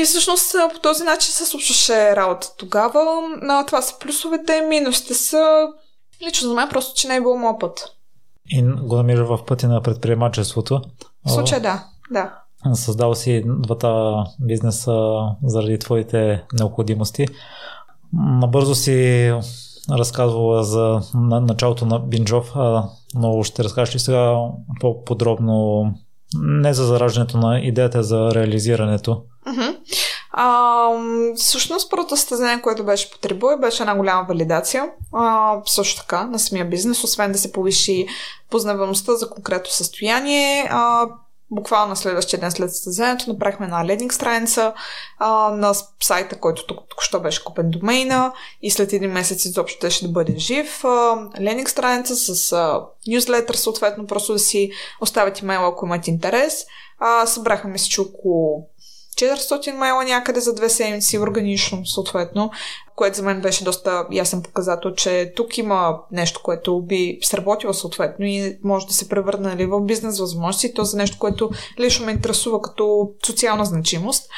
[0.00, 3.04] И всъщност по този начин се случваше работа тогава.
[3.42, 5.68] Но това са плюсовете, минусите са
[6.26, 7.96] лично за мен просто, че не е било моят път.
[8.50, 10.80] И го намираш в пътя на предприемачеството.
[11.26, 12.38] В случай да, да.
[12.74, 15.12] Създал си двата бизнеса
[15.44, 17.26] заради твоите необходимости.
[18.12, 19.32] Набързо си
[19.90, 22.52] разказвала за началото на Бинджов,
[23.14, 24.36] но ще разкажеш ли сега
[24.80, 25.84] по-подробно
[26.42, 29.22] не за зараждането на идеята, за реализирането?
[29.46, 29.76] Uh-huh.
[30.30, 34.90] А, всъщност първото състезание, което беше по Трибой, беше една голяма валидация.
[35.12, 38.06] А, също така на самия бизнес, освен да се повиши
[38.50, 40.68] познаваността за конкретно състояние.
[40.70, 41.06] А,
[41.50, 44.72] буквално на следващия ден след състезанието направихме една лединг страница
[45.18, 49.90] а, на сайта, който тук, тук що беше купен домейна и след един месец изобщо
[49.90, 50.84] ще бъде жив.
[51.40, 56.64] лединг страница с а, нюзлетър, съответно, просто да си оставят имейла, ако имат интерес.
[56.98, 58.66] А, събрахме, мисля, че около
[59.22, 62.50] 400 майла някъде за две седмици органично, съответно,
[62.96, 68.26] което за мен беше доста ясен показател, че тук има нещо, което би сработило съответно
[68.26, 72.06] и може да се превърне ли, нали, в бизнес възможности, то за нещо, което лично
[72.06, 74.30] ме интересува като социална значимост.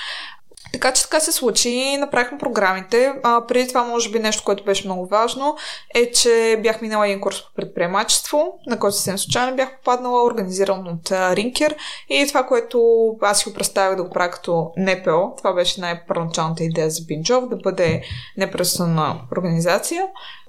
[0.74, 3.12] Така че така се случи направихме програмите.
[3.22, 5.56] А, преди това, може би, нещо, което беше много важно,
[5.94, 10.88] е, че бях минала един курс по предприемачество, на който съвсем случайно бях попаднала, организиран
[10.88, 11.76] от Ринкер.
[12.08, 16.64] И това, което аз си го представях да го правя като НПО, това беше най-първоначалната
[16.64, 18.02] идея за Бинджов, да бъде
[18.37, 20.02] непресъдна организация.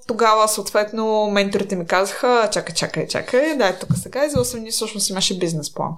[0.07, 4.71] Тогава, съответно, менторите ми казаха, чакай, чакай, чакай, дай тук сега и за 8 дни
[4.71, 5.95] всъщност имаше бизнес план.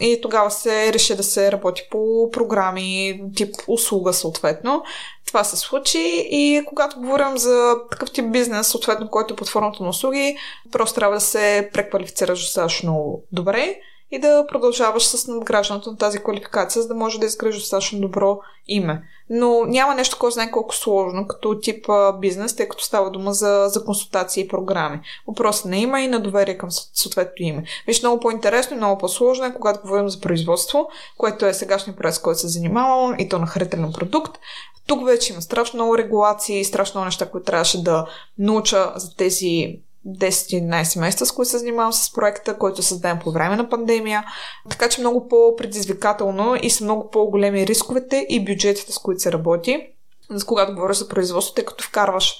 [0.00, 4.82] И тогава се реши да се работи по програми, тип услуга съответно.
[5.26, 9.88] Това се случи и когато говорим за такъв тип бизнес, съответно, който е под на
[9.88, 10.36] услуги,
[10.72, 13.76] просто трябва да се преквалифицираш достатъчно добре
[14.10, 18.38] и да продължаваш с надграждането на тази квалификация, за да може да изграждаш достатъчно добро
[18.68, 19.02] име.
[19.30, 21.86] Но няма нещо, което знае колко сложно като тип
[22.20, 25.00] бизнес, тъй като става дума за, за консултации и програми.
[25.26, 27.64] Въпросът на има и на доверие към съответното име.
[27.86, 30.88] Виж, много по-интересно и много по-сложно е, когато говорим за производство,
[31.18, 34.38] което е сегашния проект, който се занимавам и то на хранителен продукт.
[34.86, 38.06] Тук вече има страшно много регулации, страшно много неща, които трябваше да
[38.38, 43.56] науча за тези 10-11 месеца, с които се занимавам с проекта, който създадем по време
[43.56, 44.24] на пандемия.
[44.70, 49.86] Така че много по-предизвикателно и са много по-големи рисковете и бюджетите, с които се работи.
[50.46, 52.36] Когато говоря за производство, тъй като вкарваш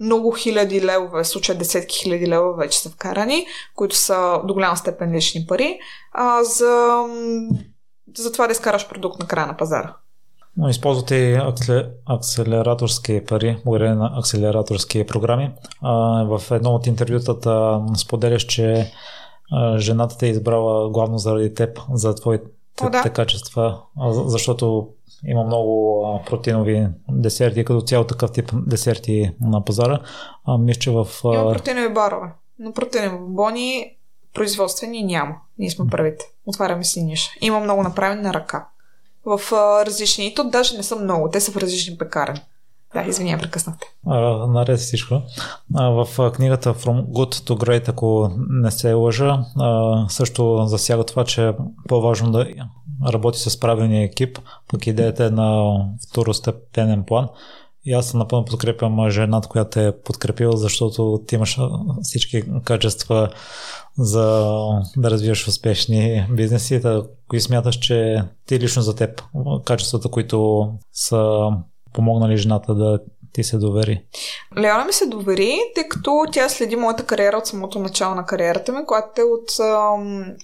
[0.00, 4.76] много хиляди левове, в случая десетки хиляди левове вече са вкарани, които са до голяма
[4.76, 5.78] степен лични пари,
[6.12, 7.04] а, за,
[8.16, 9.96] за това да изкараш продукт на края на пазара.
[10.56, 11.42] Но използвате
[12.06, 15.52] акселераторски пари, благодарение на акселераторски програми.
[16.26, 18.92] В едно от интервютата споделяш, че
[19.76, 22.44] жената те е избрала главно заради теб, за твоите
[22.82, 23.02] О, да.
[23.02, 23.82] качества,
[24.26, 24.88] защото
[25.24, 30.00] има много протеинови десерти, като цял такъв тип десерти на пазара.
[30.44, 31.06] А, мисля, че в...
[31.24, 33.96] Има протеинови барове, но протеинови бони
[34.34, 35.34] производствени няма.
[35.58, 36.24] Ние сме първите.
[36.46, 37.30] Отваряме си ниша.
[37.40, 38.68] Има много направени на ръка
[39.26, 40.26] в а, различни.
[40.26, 41.30] И то даже не са много.
[41.30, 42.38] Те са в различни пекарен.
[42.94, 43.86] Да, извиня, прекъснахте.
[44.48, 45.22] наред всичко.
[45.74, 51.24] А, в книгата From Good to Great, ако не се лъжа, а, също засяга това,
[51.24, 51.52] че е
[51.88, 52.46] по-важно да
[53.08, 55.76] работи с правилния екип, пък идеята е на
[56.08, 57.28] второстепенен план.
[57.86, 61.58] И аз напълно подкрепям жената, която е подкрепила, защото ти имаш
[62.02, 63.28] всички качества
[63.98, 64.22] за
[64.96, 66.80] да развиваш успешни бизнеси.
[66.80, 69.22] Да, кои смяташ, че ти лично за теб
[69.64, 71.48] качествата, които са
[71.92, 72.98] помогнали жената да
[73.36, 74.02] ти се довери?
[74.58, 78.72] Леона ми се довери, тъй като тя следи моята кариера от самото начало на кариерата
[78.72, 79.50] ми, която е от...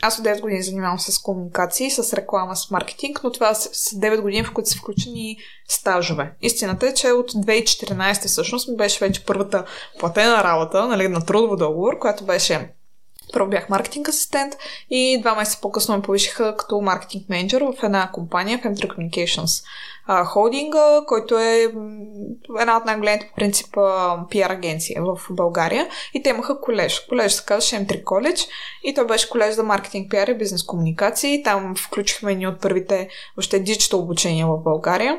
[0.03, 4.21] Аз от 9 години занимавам с комуникации, с реклама, с маркетинг, но това са 9
[4.21, 5.37] години, в които са включени
[5.69, 6.33] стажове.
[6.43, 9.65] Истината е, че от 2014 всъщност ми беше вече първата
[9.99, 12.71] платена работа, нали, на трудово договор, която беше
[13.33, 14.55] първо бях маркетинг асистент
[14.91, 19.65] и два месеца по-късно ме повишиха като маркетинг менеджер в една компания, в M3 Communications
[20.07, 21.73] а, холдинга, който е
[22.61, 23.77] една от най-големите по принцип
[24.31, 25.89] пиар агенция в България.
[26.15, 27.01] И те имаха колеж.
[27.09, 28.49] Колеж се казваше M3 College
[28.85, 31.43] и той беше колеж за маркетинг, пиар и бизнес комуникации.
[31.43, 35.19] Там включихме ни от първите въобще диджитал обучения в България.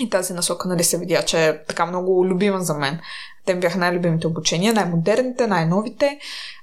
[0.00, 3.00] И тази насока, нали, се видя, че е така много любима за мен.
[3.46, 6.18] Те бяха най-любимите обучения, най-модерните, най-новите.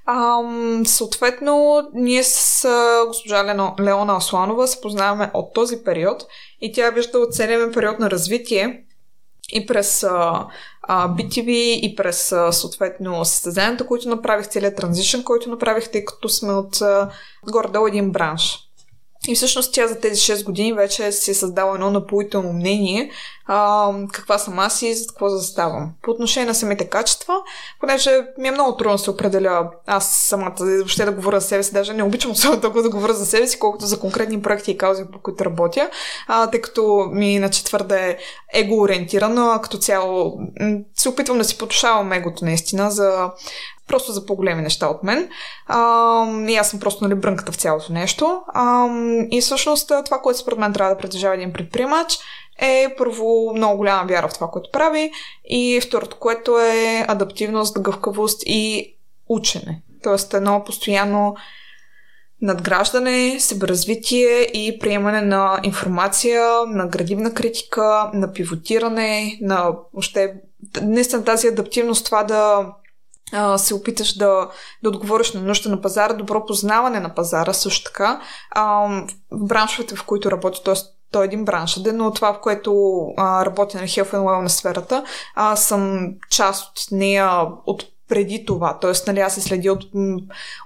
[0.06, 2.68] Ам, съответно, ние с
[3.06, 6.26] госпожа Леона Асланова се познаваме от този период
[6.60, 8.84] и тя вижда от целият период на развитие
[9.52, 10.46] и през а,
[10.82, 16.28] а, BTV и през а, съответно състезанията, които направих, целият транзишън, който направих, тъй като
[16.28, 17.10] сме от а,
[17.50, 18.58] горе-долу един бранш.
[19.28, 23.10] И всъщност тя за тези 6 години вече си е създала едно напоително мнение.
[23.46, 25.90] А, каква съм аз и за какво заставам.
[26.02, 27.34] По отношение на самите качества,
[27.80, 31.62] понеже ми е много трудно да се определя аз самата, въобще да говоря за себе
[31.62, 34.70] си, даже не обичам особено толкова да говоря за себе си, колкото за конкретни проекти
[34.70, 35.90] и каузи, по които работя,
[36.26, 38.18] а, тъй като ми иначе твърде
[38.54, 40.38] его-ориентирана, като цяло
[40.94, 43.30] се опитвам да си потушавам егото наистина за
[43.90, 45.28] просто за по-големи неща от мен.
[45.66, 48.40] А, и аз съм просто нали, брънката в цялото нещо.
[48.54, 48.88] А,
[49.30, 52.18] и всъщност това, което според мен трябва да притежава един предприемач,
[52.60, 55.10] е първо много голяма вяра в това, което прави
[55.44, 58.94] и второто, което е адаптивност, гъвкавост и
[59.28, 59.82] учене.
[60.02, 61.36] Тоест едно постоянно
[62.42, 70.34] надграждане, себеразвитие и приемане на информация, на градивна критика, на пивотиране, на още
[70.82, 72.66] наистина тази адаптивност, това да
[73.56, 74.48] се опиташ да,
[74.82, 78.20] да отговориш на нужда на пазара, добро познаване на пазара също така.
[78.50, 78.88] А,
[79.30, 80.74] в браншовете, в които работя, т.е.
[81.12, 85.04] той е един бранш, но това, в което а, работя на Health and Wellness сферата,
[85.34, 88.78] а, съм част от нея от преди това.
[88.80, 89.84] Тоест, нали, аз се следя от,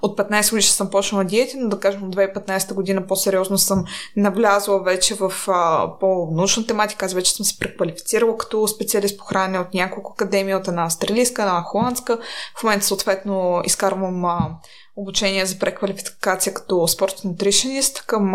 [0.02, 3.85] от 15 години, съм почнала диети, но да кажем от 2015 година по-сериозно съм
[4.16, 7.07] навлязла вече в а, по-научна тематика.
[7.07, 11.42] Аз вече съм се преквалифицирала като специалист по хранене от няколко академии, от една австралийска,
[11.42, 12.18] една холандска.
[12.61, 14.50] В момента съответно изкарвам а,
[14.96, 18.35] обучение за преквалификация като спорт нутришенист към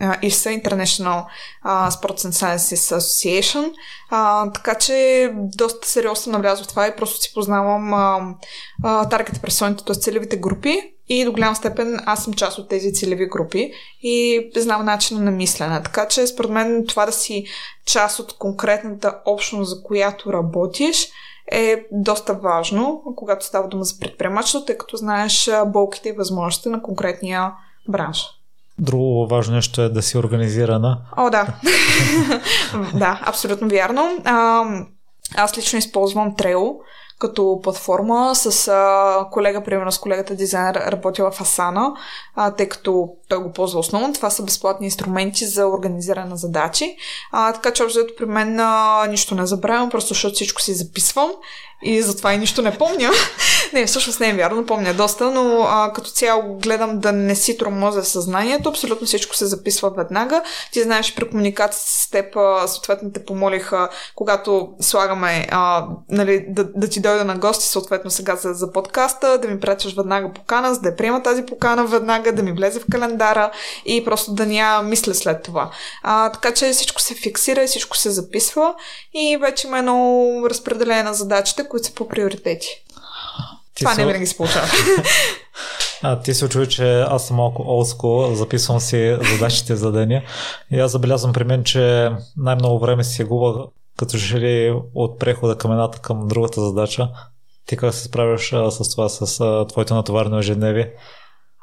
[0.00, 1.24] ISA, International
[1.66, 3.72] Sports and Sciences Association.
[4.12, 8.34] Uh, така че доста сериозно съм навлязла в това и просто си познавам uh,
[8.84, 9.94] uh, таргет персоните, т.е.
[9.94, 14.84] целевите групи и до голяма степен аз съм част от тези целеви групи и знам
[14.84, 15.82] начина на мислене.
[15.82, 17.44] Така че според мен това да си
[17.86, 21.08] част от конкретната общност, за която работиш,
[21.52, 26.82] е доста важно, когато става дума за предприемачество, тъй като знаеш болките и възможности на
[26.82, 27.52] конкретния
[27.88, 28.26] бранш.
[28.78, 31.00] Друго важно нещо е да си организирана.
[31.16, 31.46] О, да.
[32.94, 34.22] да, абсолютно вярно.
[34.24, 34.64] А,
[35.36, 36.76] аз лично използвам Trello
[37.24, 41.92] като платформа с а, колега, примерно с колегата дизайнер, работила в Asana,
[42.34, 44.12] а, тъй като той го ползва основно.
[44.12, 46.96] Това са безплатни инструменти за организиране на задачи.
[47.32, 51.30] А, така че, общо при мен а, нищо не забравям, просто защото всичко си записвам
[51.82, 53.10] и затова и нищо не помня.
[53.74, 57.58] не, всъщност не е вярно, помня доста, но а, като цяло гледам да не си
[57.58, 60.42] тормозя съзнанието, абсолютно всичко се записва веднага.
[60.72, 66.64] Ти знаеш, при комуникация с теб, а, съответно те помолиха, когато слагаме, а, нали, да,
[66.64, 70.74] да ти дойда на гости, съответно сега за, за подкаста, да ми прачаш веднага покана,
[70.74, 73.50] за да я приема тази покана веднага, да ми влезе в календара
[73.86, 75.70] и просто да няма мисля след това.
[76.02, 78.74] А, така че всичко се фиксира и всичко се записва
[79.14, 82.84] и вече има едно разпределение на задачите, които са по приоритети.
[83.74, 84.00] Ти Това се...
[84.00, 84.66] не винаги се получава.
[86.06, 90.22] А, ти се очуви, че аз съм малко олдско, записвам си задачите за деня.
[90.70, 93.66] И аз забелязвам при мен, че най-много време си губа
[93.98, 97.08] като че ли от прехода към едната към другата задача.
[97.66, 100.92] Ти как се справяш а, с това, с а, твоето натоварно ежедневие?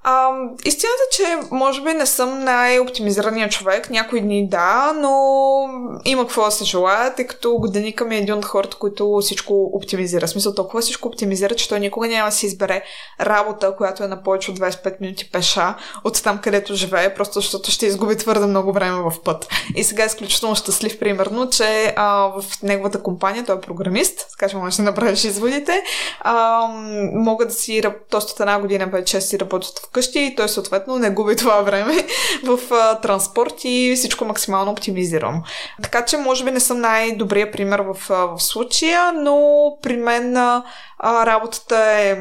[0.03, 0.29] А,
[0.65, 3.89] истината че може би не съм най-оптимизираният човек.
[3.89, 5.11] Някои дни да, но
[6.05, 9.69] има какво да се желая, тъй като годиника ми е един от хората, които всичко
[9.73, 10.27] оптимизира.
[10.27, 12.83] Смисъл толкова всичко оптимизира, че той никога няма да си избере
[13.21, 17.71] работа, която е на повече от 25 минути пеша от там, където живее, просто защото
[17.71, 19.47] ще изгуби твърде много време в път.
[19.75, 24.49] И сега е изключително щастлив, примерно, че а, в неговата компания, той е програмист, така
[24.49, 25.83] че можеш да направиш изводите,
[26.19, 26.67] а,
[27.13, 27.81] могат да си,
[28.13, 32.07] от една година вече си работят в вкъщи и той съответно не губи това време
[32.43, 35.43] в а, транспорт и всичко максимално оптимизирано.
[35.83, 40.63] Така че може би не съм най-добрия пример в, в случая, но при мен а,
[41.03, 42.17] работата е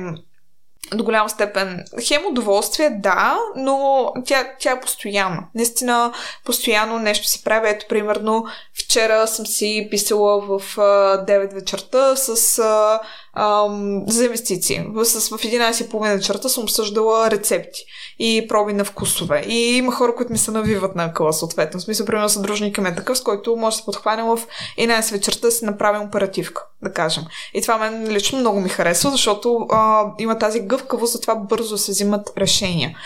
[0.95, 1.85] до голяма степен.
[2.07, 5.47] Хем удоволствие, да, но тя, тя е постоянна.
[5.55, 6.13] Наистина,
[6.45, 7.69] постоянно нещо се прави.
[7.69, 8.45] Ето, примерно,
[8.75, 12.59] вчера съм си писала в 9 вечерта с
[14.07, 14.85] за инвестиции.
[15.03, 17.85] С, в 11.30 вечерта съм обсъждала рецепти
[18.19, 19.45] и проби на вкусове.
[19.49, 21.81] И има хора, които ми се навиват на къла, съответно.
[21.81, 24.39] В смисъл, примерно, съдружника ми е такъв, с който може да се подхванем в
[24.79, 27.25] 11 вечерта да си направим оперативка, да кажем.
[27.55, 31.93] И това мен лично много ми харесва, защото а, има тази гъвкавост, затова бързо се
[31.93, 32.97] взимат решения.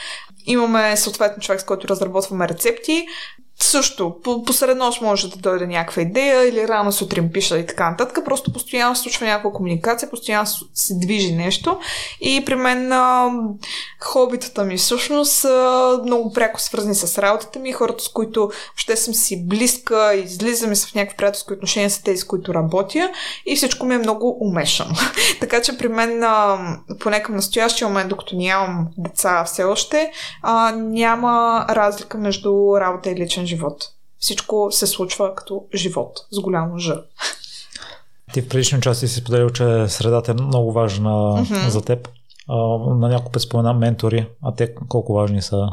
[0.47, 3.07] Имаме съответно човек, с който разработваме рецепти
[3.61, 7.91] също, по, посред нощ може да дойде някаква идея или рано сутрин пиша и така
[7.91, 8.25] нататък.
[8.25, 11.79] Просто постоянно се случва някаква комуникация, постоянно се движи нещо.
[12.21, 13.31] И при мен а,
[14.01, 17.73] хобитата ми всъщност са много пряко свързани с работата ми.
[17.73, 22.25] Хората, с които ще съм си близка, и в някакви приятелски отношения с тези, с
[22.25, 23.11] които работя.
[23.47, 24.95] И всичко ми е много умешано.
[25.41, 26.59] така че при мен, а,
[27.01, 30.11] поне към настоящия момент, докато нямам деца все още,
[30.43, 33.85] а, няма разлика между работа и личен живот.
[34.19, 36.93] Всичко се случва като живот с голямо Ж.
[38.33, 41.69] Ти в предишни части си споделил, че средата е много важна mm-hmm.
[41.69, 42.09] за теб.
[42.49, 45.69] А, на няколко път спомена ментори, а те колко важни са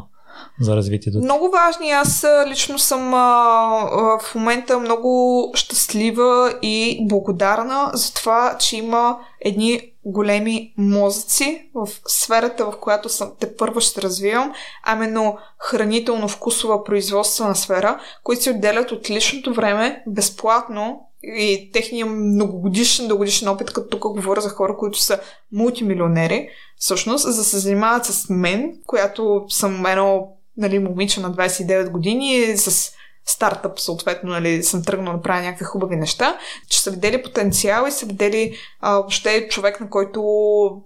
[0.60, 1.18] за развитието?
[1.18, 1.90] Много важни.
[1.90, 9.92] Аз лично съм а, в момента много щастлива и благодарна за това, че има едни
[10.04, 14.52] големи мозъци в сферата, в която съм, те първо ще развивам,
[14.84, 23.08] а именно хранително-вкусова производствена сфера, които се отделят от личното време безплатно и техния многогодишен,
[23.08, 25.20] дългогодишен опит, като тук говоря за хора, които са
[25.52, 31.90] мултимилионери, всъщност, за да се занимават с мен, която съм едно нали, момиче на 29
[31.90, 32.92] години с
[33.26, 37.92] стартъп, съответно, нали, съм тръгнала да правя някакви хубави неща, че са видели потенциал и
[37.92, 40.22] са видели а, въобще човек, на който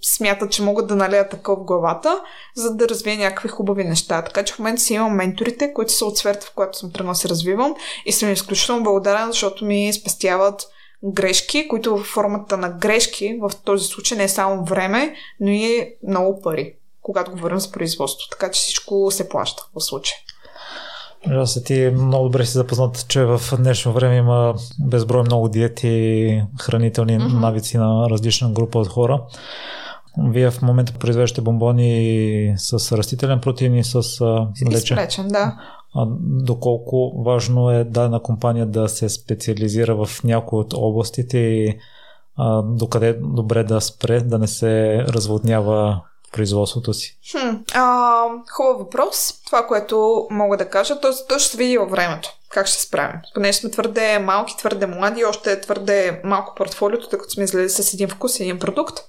[0.03, 2.20] смятат, че могат да налеят такъв в главата,
[2.55, 4.22] за да развие някакви хубави неща.
[4.22, 7.14] Така че в момента си имам менторите, които са от сферата, в която съм тръгнала
[7.14, 7.74] се развивам
[8.07, 10.68] и съм изключително благодарен, защото ми спестяват
[11.05, 15.95] грешки, които в формата на грешки в този случай не е само време, но и
[16.09, 18.30] много пари, когато говорим за производство.
[18.30, 20.16] Така че всичко се плаща в случая.
[21.31, 27.18] Разбира ти много добре си запознат, че в днешно време има безброй много диети хранителни
[27.18, 27.41] mm-hmm.
[27.41, 29.22] навици на различна група от хора.
[30.18, 33.95] Вие в момента произвеждате бомбони с растителен протеин и с
[34.64, 34.99] млечен.
[34.99, 35.55] Изплечен, да.
[35.95, 41.79] А, доколко важно е дадена компания да се специализира в някои от областите и
[42.37, 46.03] а, докъде е добре да спре, да не се разводнява
[46.37, 47.18] производството си?
[47.30, 49.34] Хм, а, хубав въпрос.
[49.47, 52.28] Това, което мога да кажа, то, то ще се види във времето.
[52.51, 53.20] Как ще се справим?
[53.34, 57.82] Понеже сме твърде малки, твърде млади, още е твърде малко портфолиото, тъй като сме излезли
[57.82, 59.01] с един вкус, един продукт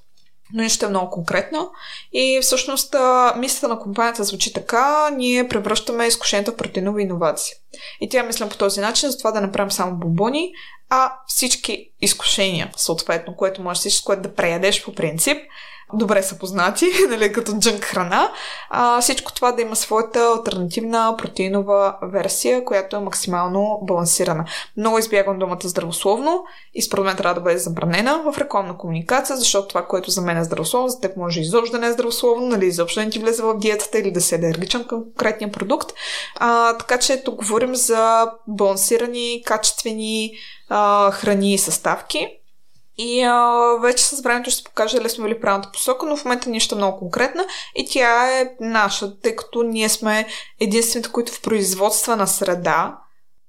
[0.53, 1.71] но нещо е много конкретно.
[2.13, 2.95] И всъщност
[3.37, 7.55] мисълта на компанията звучи така, ние превръщаме изкушението в протеинова иновация.
[8.01, 10.51] И тя мисля по този начин, за това да направим само бомбони,
[10.89, 15.37] а всички изкушения, съответно, което можеш всичко, което да преядеш по принцип,
[15.93, 18.31] добре са познати, нали, като джънк храна,
[18.69, 24.45] а, всичко това да има своята альтернативна протеинова версия, която е максимално балансирана.
[24.77, 29.67] Много избягвам думата здравословно и според мен трябва да бъде забранена в рекламна комуникация, защото
[29.67, 32.65] това, което за мен е здравословно, за теб може изобщо да не е здравословно, нали,
[32.65, 35.93] изобщо да не ти влезе в диетата или да си алергичен към конкретния продукт.
[36.35, 40.31] А, така че тук говорим за балансирани, качествени
[40.69, 42.27] а, храни и съставки
[42.97, 46.49] и а, вече с времето ще покаже дали сме били правилната посока, но в момента
[46.49, 47.45] нищо много конкретна
[47.75, 50.27] и тя е наша, тъй като ние сме
[50.59, 52.97] единствените, които в производствена среда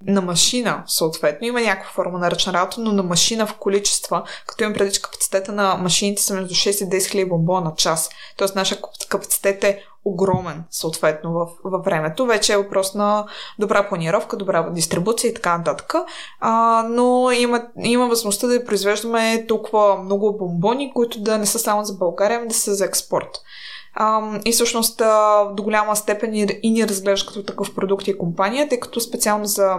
[0.06, 1.46] на машина, съответно.
[1.46, 5.02] Има някаква форма на ръчна работа, но на машина в количества, като имам преди, че
[5.02, 8.10] капацитета на машините са между 6 и 10 хиляди бомбона на час.
[8.36, 8.78] Тоест, нашия
[9.08, 12.26] капацитет е огромен, съответно, в, във времето.
[12.26, 13.26] Вече е въпрос на
[13.58, 15.94] добра планировка, добра дистрибуция и така нататък.
[16.40, 21.84] А, но има, има възможността да произвеждаме толкова много бомбони, които да не са само
[21.84, 23.30] за България, ами да са за експорт.
[24.44, 28.80] И всъщност а, до голяма степен и ни разглежда като такъв продукт и компания, тъй
[28.80, 29.78] като специално за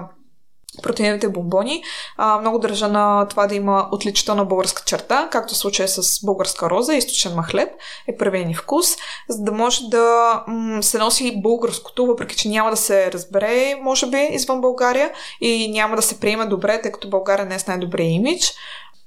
[0.83, 1.83] протеиновите бомбони.
[2.17, 6.69] А, много държа на това да има отличителна българска черта, както в случая с българска
[6.69, 7.69] роза, източен махлеб,
[8.07, 8.95] е първият ни вкус,
[9.29, 14.07] за да може да м- се носи българското, въпреки че няма да се разбере, може
[14.09, 15.11] би, извън България
[15.41, 18.53] и няма да се приема добре, тъй като България не е с най-добрия имидж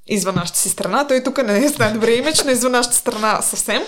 [0.06, 1.06] извън нашата си страна.
[1.06, 3.82] Той тук не е с най-добре имидж, но извън нашата страна съвсем.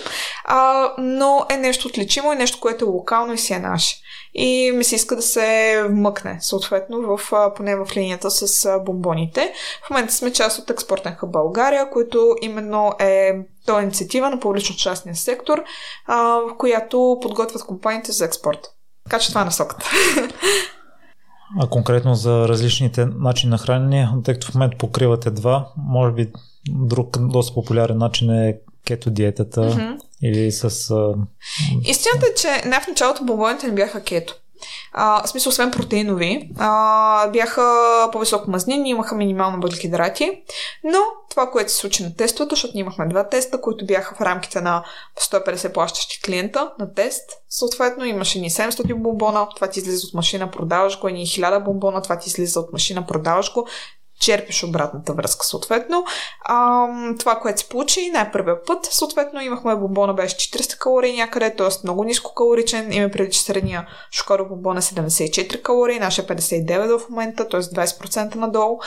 [0.45, 4.01] А, но е нещо отличимо и нещо, което е локално и си е наше
[4.35, 9.53] и ми се иска да се вмъкне, съответно, в, поне в линията с бомбоните.
[9.87, 13.31] В момента сме част от Експортен хъб България, който именно е
[13.65, 15.63] то е инициатива на публично-частния сектор,
[16.05, 18.59] а, в която подготвят компаниите за експорт.
[19.03, 19.89] Така че това е насоката.
[21.59, 26.31] А конкретно за различните начини на хранене, тъй като в момента покривате два, може би
[26.69, 29.97] друг доста популярен начин е кето диетата mm-hmm.
[30.23, 30.91] или с...
[30.91, 31.13] А...
[31.81, 34.35] Истината е, че най в началото бомбоните не бяха кето.
[34.93, 37.63] А, в смисъл, освен протеинови, а, бяха
[38.11, 40.41] по-високо мазнини, имаха минимално въглехидрати,
[40.83, 40.99] но
[41.29, 44.61] това, което се случи на тестовете, защото ние имахме два теста, които бяха в рамките
[44.61, 44.83] на
[45.19, 47.29] 150 плащащи клиента на тест.
[47.49, 52.01] Съответно, имаше ни 700 бомбона, това ти излиза от машина, продаваш го, ни 1000 бомбона,
[52.01, 53.67] това ти излиза от машина, продаваш го
[54.19, 56.05] черпиш обратната връзка, съответно.
[56.41, 56.87] А,
[57.19, 61.67] това, което се получи най-първия път, съответно имахме бомбона беше 400 калории някъде, т.е.
[61.83, 62.93] много ниско калоричен.
[62.93, 67.61] Има преди, че средния шокоро бомбон е 74 калории, нашия 59 в момента, т.е.
[67.61, 68.79] 20% надолу.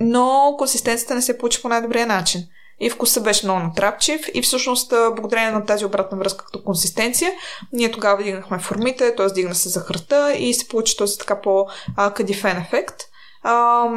[0.00, 2.40] Но консистенцията не се получи по най-добрия начин.
[2.80, 7.32] И вкусът беше много натрапчив и всъщност благодарение на тази обратна връзка като консистенция,
[7.72, 9.26] ние тогава дигнахме формите, т.е.
[9.26, 12.96] дигна се захарта и се получи този така по-кадифен ефект–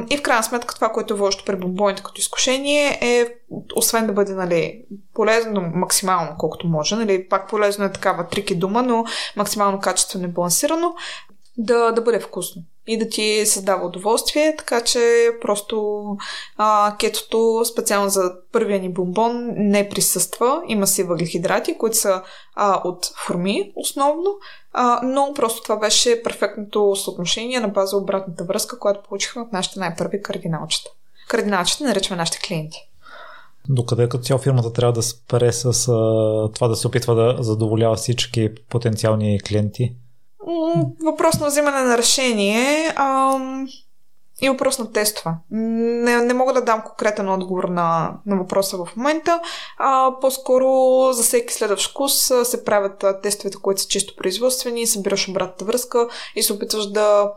[0.09, 3.33] и в крайна сметка това, което е вълщо при бомбоните като изкушение е,
[3.75, 4.83] освен да бъде нали,
[5.13, 10.31] полезно максимално, колкото може, нали, пак полезно е такава трики дума, но максимално качествено и
[10.31, 10.95] балансирано,
[11.57, 16.03] да, да бъде вкусно и да ти създава удоволствие, така че просто
[16.57, 20.61] а, кетото специално за първия ни бомбон не присъства.
[20.67, 22.21] Има си въглехидрати, които са
[22.55, 24.37] а, от форми основно,
[24.73, 29.79] а, но просто това беше перфектното съотношение на база обратната връзка, която получихме от нашите
[29.79, 30.89] най-първи кардиналчета.
[31.27, 32.77] Кардиналчета наричаме нашите клиенти.
[33.69, 37.95] Докъде като цяло фирмата трябва да спре с а, това да се опитва да задоволява
[37.95, 39.95] всички потенциални клиенти?
[41.03, 43.39] Въпрос на взимане на решение а,
[44.41, 45.37] и въпрос на тества.
[45.51, 49.41] Не, не мога да дам конкретен отговор на, на въпроса в момента.
[49.77, 50.67] А, по-скоро
[51.13, 56.43] за всеки следващ вкус се правят тестовете, които са чисто производствени, събираш обратната връзка и
[56.43, 57.33] се опитваш да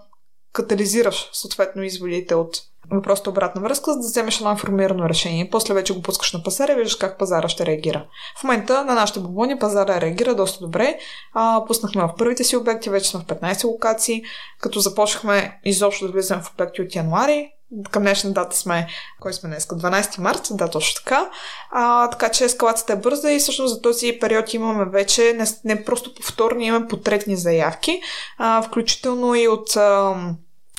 [0.53, 5.51] катализираш съответно изводите от въпросът обратна връзка, за да вземеш едно информирано решение.
[5.51, 8.07] После вече го пускаш на пазара и виждаш как пазара ще реагира.
[8.41, 10.99] В момента на нашите бомбони пазара реагира доста добре.
[11.35, 14.23] А, пуснахме в първите си обекти, вече сме в 15 локации,
[14.61, 17.53] като започнахме изобщо да влизаме в обекти от януари.
[17.91, 18.87] Към днешна дата сме,
[19.21, 19.67] кой сме днес?
[19.67, 21.31] 12 март, да, точно така.
[21.71, 25.85] А, така че ескалацията е бърза и всъщност за този период имаме вече не, не
[25.85, 28.01] просто повторни, имаме потретни заявки,
[28.39, 30.15] а, включително и от а,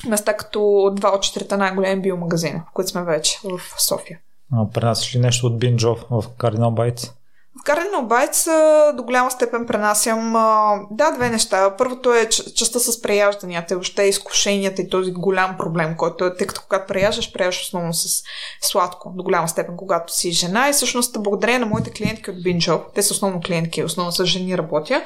[0.08, 4.18] места като два от четирите най-големи биомагазина, в които сме вече в София.
[4.52, 7.12] А, пренасяш ли нещо от Бинджов в Cardinal Bites?
[7.60, 8.46] В Cardinal Bites
[8.96, 10.32] до голяма степен пренасям
[10.90, 11.76] да, две неща.
[11.78, 16.60] Първото е частта с преяжданията, въобще изкушенията и този голям проблем, който е, тъй като
[16.62, 18.22] когато преяждаш, преяждаш основно с
[18.60, 20.68] сладко, до голяма степен, когато си жена.
[20.68, 24.58] И всъщност, благодарение на моите клиентки от Бинджов, те са основно клиентки, основно с жени
[24.58, 25.02] работя,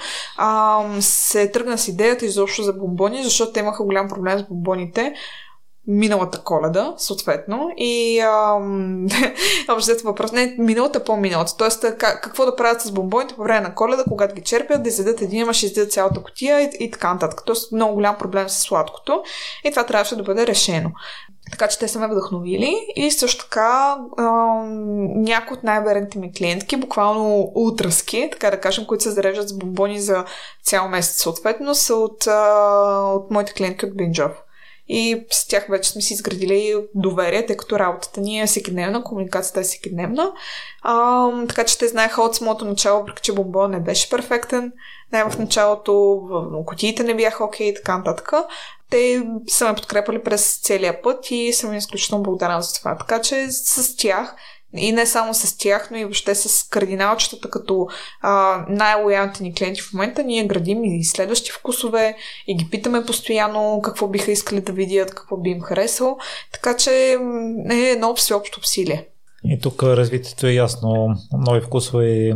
[1.01, 5.14] се тръгна с идеята изобщо за бомбони, защото те имаха голям проблем с бомбоните
[5.89, 7.70] миналата коледа, съответно.
[7.76, 8.20] И
[9.68, 11.57] общо въпрос не миналата по-миналата.
[11.57, 14.89] Тоест, как, какво да правят с бомбоните по време на коледа, когато ги черпят, да
[14.89, 17.43] изядат един, имаш изядат цялата котия и, и така нататък.
[17.47, 19.22] Тоест, много голям проблем с сладкото.
[19.64, 20.91] И това трябваше да бъде решено.
[21.51, 24.24] Така че те са ме вдъхновили и също така а,
[25.16, 30.01] някои от най-верните ми клиентки, буквално утраски, така да кажем, които се зареждат с бомбони
[30.01, 30.24] за
[30.64, 34.32] цял месец съответно, са от, а, от моите клиентки от Бинджов
[34.89, 39.61] и с тях вече сме си изградили доверие, тъй като работата ни е всекидневна, комуникацията
[39.61, 40.32] е всекидневна.
[40.82, 44.72] А, така че те знаеха от самото начало, въпреки че бомбон не беше перфектен.
[45.12, 46.22] Най в началото
[46.66, 48.32] котиите не бяха окей okay, и така нататък.
[48.91, 52.97] Те са ме подкрепали през целия път и съм изключително благодарна за това.
[52.97, 54.36] Така че с тях
[54.76, 57.88] и не само с тях, но и въобще с кардиналчетата като
[58.20, 60.24] а, най-лоялните ни клиенти в момента.
[60.24, 62.16] Ние градим и следващи вкусове
[62.46, 66.18] и ги питаме постоянно какво биха искали да видят, какво би им харесало.
[66.52, 66.90] Така че
[67.70, 69.06] е едно всеобщо усилие.
[69.44, 71.16] И тук развитието е ясно.
[71.32, 72.34] Нови вкусове и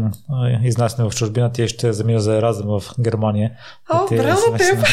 [0.64, 1.52] изнасяне в чужбина.
[1.52, 3.50] Ти ще замина за Еразъм в Германия.
[3.90, 4.78] О, браво на теб!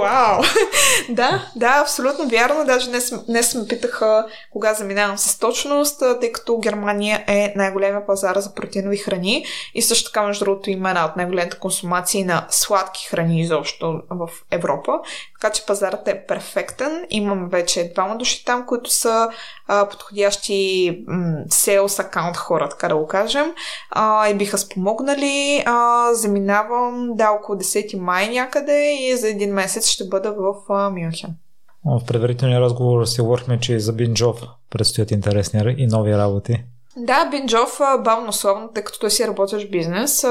[0.00, 0.42] Вау!
[1.08, 2.64] да, да, абсолютно вярно.
[2.64, 8.36] Даже днес, днес ме питаха кога заминавам с точност, тъй като Германия е най-големия пазар
[8.36, 13.08] за протеинови храни и също така, между другото, има една от най-големите консумации на сладки
[13.08, 14.92] храни изобщо в Европа.
[15.40, 17.06] Така че пазарът е перфектен.
[17.10, 19.28] Имам вече двама души там, които са
[19.66, 23.52] а, подходящи м- sales аккаунт хора, така да го кажем.
[23.90, 25.62] А, и биха спомогнали.
[25.66, 31.34] А, заминавам да около 10 май някъде и за един месец ще бъда в Мюнхен.
[31.84, 36.64] В предварителния разговор си говорихме, че за Бинджов предстоят интересни и нови работи.
[36.96, 40.22] Да, Бинджов бавно славно, тъй като той си работиш бизнес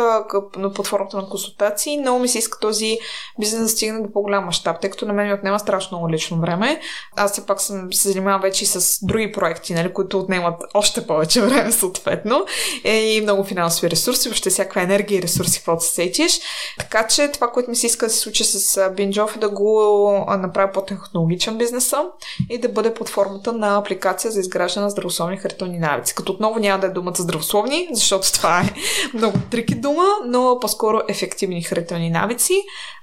[0.58, 1.98] на платформата на консултации.
[1.98, 2.98] Много ми се иска този
[3.40, 6.42] бизнес да стигне до по-голям мащаб, тъй като на мен ми отнема страшно много лично
[6.42, 6.82] време.
[7.16, 11.08] Аз все пак съм се занимавам вече и с други проекти, нали, които отнемат още
[11.08, 12.46] повече време съответно.
[12.84, 16.40] Е, и много финансови ресурси, въобще всякаква енергия и ресурси, каквото се сетиш.
[16.80, 20.26] Така че това, което ми се иска да се случи с Бинджов е да го
[20.40, 22.04] направя по-технологичен бизнеса
[22.50, 26.16] и да бъде под формата на апликация за изграждане на здравословни хранителни навици.
[26.16, 28.74] Като отново отново няма да е думата здравословни, защото това е
[29.14, 32.54] много трики дума, но по-скоро ефективни хранителни навици.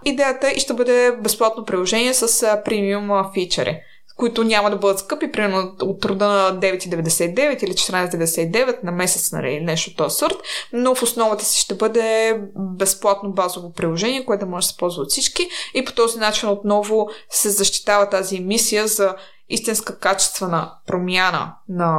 [0.04, 3.80] Идеята е и ще бъде безплатно приложение с премиум фичери
[4.16, 9.60] които няма да бъдат скъпи, примерно от рода на 9,99 или 14,99 на месец, нали,
[9.60, 10.36] нещо от този сорт,
[10.72, 15.10] но в основата си ще бъде безплатно базово приложение, което може да се ползва от
[15.10, 19.14] всички и по този начин отново се защитава тази мисия за
[19.48, 21.98] истинска качествена промяна на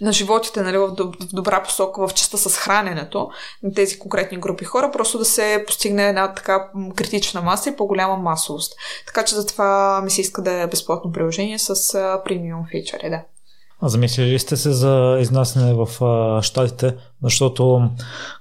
[0.00, 0.94] на животите нали, в
[1.32, 3.30] добра посока в частта с храненето
[3.62, 8.16] на тези конкретни групи хора, просто да се постигне една така критична маса и по-голяма
[8.16, 8.72] масовост.
[9.06, 11.92] Така че затова ми се иска да е безплатно приложение с
[12.24, 13.20] премиум фичъри, да.
[13.80, 16.94] А замислили ли сте се за изнасяне в а, щатите?
[17.22, 17.90] Защото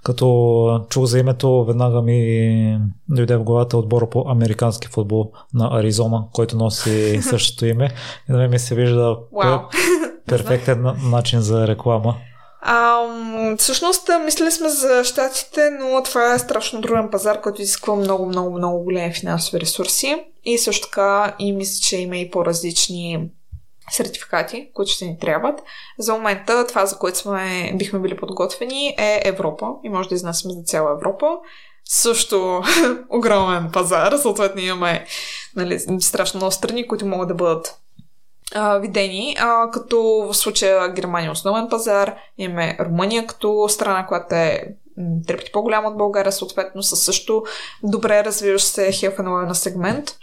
[0.04, 2.80] като чух за името, веднага ми
[3.10, 7.89] дойде в главата отбора по американски футбол на Аризона, който носи същото име.
[8.30, 9.62] И на мен ми се вижда wow.
[10.28, 12.15] Перфектен начин за реклама.
[12.61, 13.07] А,
[13.57, 18.57] всъщност, мислили сме за щатите, но това е страшно труден пазар, който изисква много, много,
[18.57, 20.26] много големи финансови ресурси.
[20.43, 23.30] И също така и мисля, че има и по-различни
[23.91, 25.59] сертификати, които ще ни трябват.
[25.99, 30.53] За момента това, за което сме, бихме били подготвени е Европа и може да изнасяме
[30.53, 31.28] за цяла Европа.
[31.86, 32.61] Също
[33.09, 35.05] огромен пазар, съответно имаме
[35.55, 37.83] нали, страшно много страни, които могат да бъдат
[38.82, 44.64] видени, а, като в случая Германия е основен пазар, имаме Румъния като страна, която е
[45.28, 47.43] три пъти по-голяма от България, съответно със също
[47.84, 50.18] добре развиващ се health and сегмент.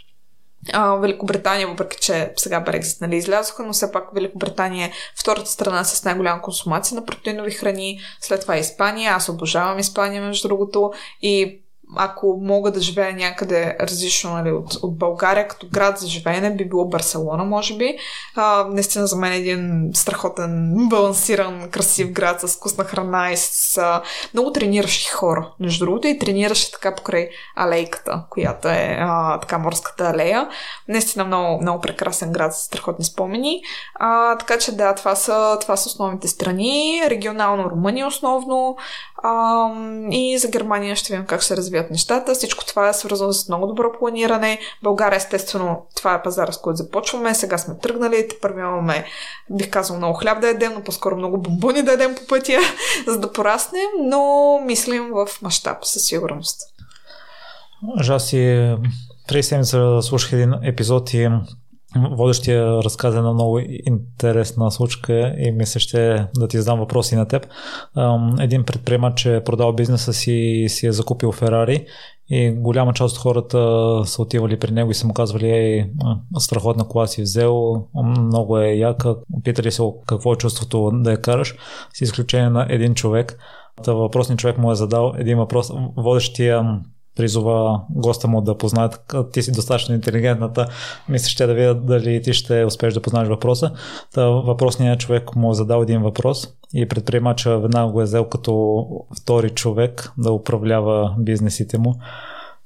[0.73, 5.83] А, Великобритания, въпреки че сега Брекзит нали, излязоха, но все пак Великобритания е втората страна
[5.83, 11.61] с най-голяма консумация на протеинови храни, след това Испания, аз обожавам Испания между другото и
[11.95, 16.69] ако мога да живея някъде различно нали, от, от България, като град за живеене, би
[16.69, 17.97] било Барселона, може би.
[18.35, 23.77] А, наистина за мен е един страхотен, балансиран, красив град с вкусна храна и с
[23.77, 24.01] а,
[24.33, 25.51] много трениращи хора.
[25.59, 30.49] Между другото и тренираше така покрай алейката, която е а, така морската алея.
[30.87, 33.61] Наистина много, много прекрасен град с страхотни спомени.
[33.95, 37.01] А, така че да, това са, това са основните страни.
[37.07, 38.77] Регионално Румъния основно.
[39.23, 39.67] А,
[40.11, 42.33] и за Германия ще видим как се развият нещата.
[42.33, 44.59] Всичко това е свързано с много добро планиране.
[44.83, 47.35] България, естествено, това е пазара, с който започваме.
[47.35, 48.27] Сега сме тръгнали.
[48.41, 49.05] Първи имаме,
[49.49, 52.59] бих казал, много хляб да едем, но по-скоро много бомбони да едем по пътя,
[53.07, 56.61] за да пораснем, но мислим в мащаб, със сигурност.
[58.01, 58.75] Жаси,
[59.27, 61.29] преди седмица слушах един епизод и
[61.95, 67.47] водещия разказа една много интересна случка и мисля ще да ти задам въпроси на теб.
[68.39, 71.85] Един предприемач е продал бизнеса си и си е закупил Ферари
[72.29, 73.57] и голяма част от хората
[74.05, 75.91] са отивали при него и са му казвали ей,
[76.39, 77.85] страхотна кола си взел,
[78.19, 81.55] много е яка, питали се какво е чувството да я караш,
[81.93, 83.37] с изключение на един човек.
[83.87, 85.71] Въпросният човек му е задал един въпрос.
[85.97, 86.79] Водещия
[87.15, 90.67] призова госта му да познаят, ти си достатъчно интелигентната,
[91.09, 93.71] мисля ще да видя дали ти ще успееш да познаеш въпроса.
[94.13, 98.85] Та въпросният човек му е задал един въпрос и предприемача веднага го е взел като
[99.21, 101.95] втори човек да управлява бизнесите му.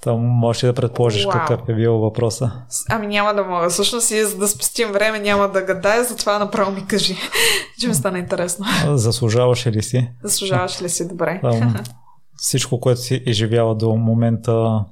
[0.01, 1.31] Там можеш да предположиш Уау.
[1.31, 2.51] какъв е бил въпроса.
[2.89, 3.69] Ами няма да мога.
[3.69, 7.17] Всъщност и за да спестим време няма да гадая, затова направо ми кажи,
[7.79, 8.65] че ми стана интересно.
[8.93, 10.09] Заслужаваш ли си?
[10.23, 11.39] Заслужаваш ли си, добре.
[11.41, 11.75] Там,
[12.45, 14.85] всичко, което си изживява до момента,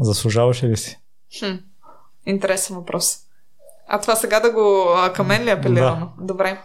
[0.00, 0.98] заслужаваше ли си?
[1.38, 1.54] Хм.
[2.26, 3.18] Интересен въпрос.
[3.88, 6.12] А това сега да го към мен ли апелирано?
[6.18, 6.24] Да.
[6.24, 6.60] Добре.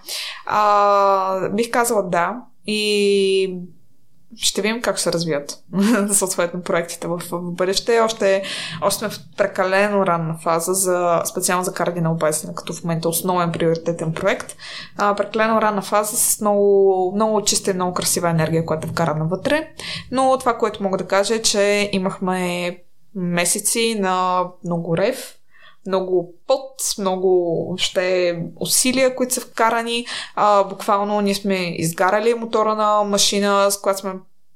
[0.46, 2.42] А, бих казала да.
[2.68, 3.60] И
[4.38, 5.64] ще видим как се развият
[6.12, 8.00] съответно проектите в, в бъдеще.
[8.00, 8.44] Още,
[8.82, 13.52] още сме в прекалено ранна фаза, за, специално за Cardinal Basin, като в момента основен
[13.52, 14.56] приоритетен проект.
[14.98, 19.26] А, прекалено ранна фаза с много, много чиста и много красива енергия, която е вкарана
[19.26, 19.68] вътре.
[20.12, 22.78] Но това, което мога да кажа е, че имахме
[23.16, 25.36] месеци на много рев,
[25.88, 30.06] много пот, много ще усилия, които са вкарани.
[30.36, 34.14] А, буквално ние сме изгарали мотора на машина, с която сме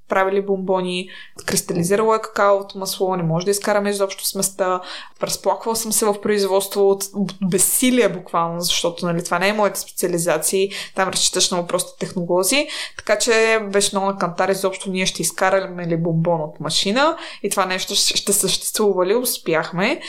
[0.08, 1.10] правили бомбони,
[1.46, 4.82] кристализирало е какаото масло, не може да изкараме изобщо сместа.
[5.24, 7.04] Разплаквала съм се в производство от,
[7.50, 10.70] безсилие буквално, защото нали, това не е моята специализация.
[10.96, 12.68] Там разчиташ на просто технологии.
[12.98, 17.50] Така че беше много на кантар изобщо ние ще изкараме ли бомбон от машина и
[17.50, 20.02] това нещо ще съществува ли, успяхме.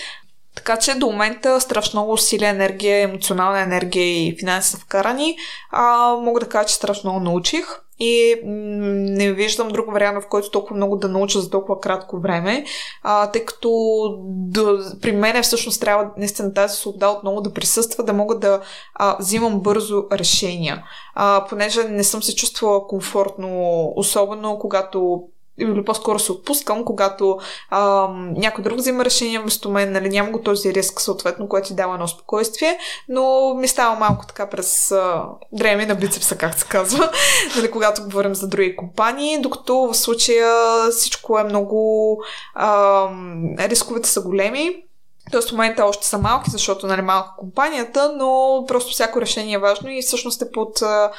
[0.56, 5.36] Така че до момента страшно много усилия, енергия, емоционална енергия и финанси са вкарани.
[5.70, 7.64] А, мога да кажа, че страшно много научих
[7.98, 12.64] и не виждам друг вариант, в който толкова много да науча за толкова кратко време,
[13.02, 13.70] а, тъй като
[14.26, 18.60] да, при мен всъщност трябва наистина тази свобода отново да присъства, да мога да
[18.94, 20.84] а, взимам бързо решения.
[21.14, 25.22] А, понеже не съм се чувствала комфортно, особено когато
[25.58, 27.38] или по-скоро се отпускам, когато
[27.70, 31.74] а, някой друг взима решение вместо мен, нали, няма го този риск, съответно, което ти
[31.74, 32.78] дава едно спокойствие,
[33.08, 37.10] но ми става малко така през а, дреми на бицепса, как се казва,
[37.56, 40.52] нали, когато говорим за други компании, докато в случая
[40.90, 42.22] всичко е много...
[42.54, 43.08] А,
[43.58, 44.82] рисковете са големи,
[45.30, 49.58] Тоест в момента още са малки, защото нали, малка компанията, но просто всяко решение е
[49.58, 51.10] важно и всъщност е под а,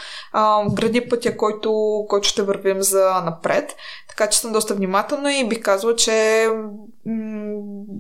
[0.74, 3.76] гради пътя, който, който ще вървим за напред.
[4.18, 6.48] Така че съм доста внимателна и бих казала, че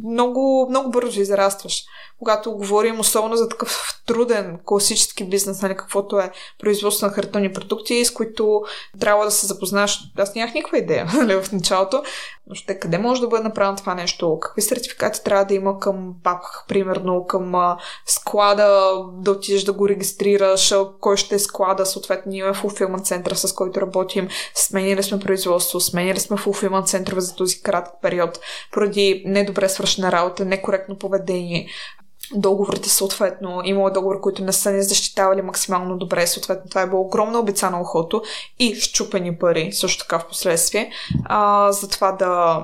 [0.03, 1.83] много, много бързо израстваш.
[2.19, 8.05] Когато говорим особено за такъв труден класически бизнес, нали, каквото е производство на хартонни продукти,
[8.05, 8.61] с които
[8.99, 9.99] трябва да се запознаеш.
[10.17, 12.03] Аз нямах никаква идея нали, в началото.
[12.49, 14.39] Но ще къде може да бъде направено това нещо?
[14.39, 20.73] Какви сертификати трябва да има към ПАП, примерно, към склада, да отидеш да го регистрираш,
[20.99, 25.79] кой ще е склада, съответно ние в Fulfillment центъра, с който работим, сменили сме производство,
[25.79, 28.39] сменили сме Fulfillment центрове за този кратък период,
[28.71, 31.67] поради недобре свършена работа, некоректно поведение
[32.35, 33.61] договорите съответно.
[33.63, 36.27] Имало договори, които не са ни защитавали максимално добре.
[36.27, 38.21] Съответно, това е било огромна обица на ухото
[38.59, 40.91] и щупени пари, също така в последствие.
[41.25, 42.63] А, за това да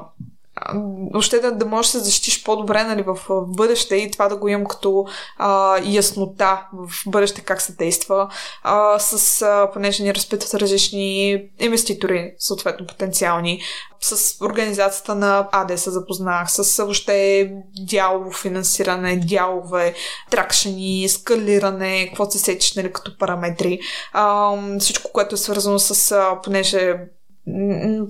[1.14, 4.48] въобще да, да можеш да се защитиш по-добре нали, в, бъдеще и това да го
[4.48, 5.06] имам като
[5.38, 8.30] а, яснота в бъдеще как се действа,
[8.64, 13.62] а, с, а, понеже ни разпитват различни инвеститори, съответно потенциални,
[14.02, 19.94] с организацията на АД се запознах, с въобще дялово финансиране, дялове,
[20.30, 23.80] тракшени, скалиране, какво се сечеш нали, като параметри,
[24.14, 26.96] а, всичко, което е свързано с, а, понеже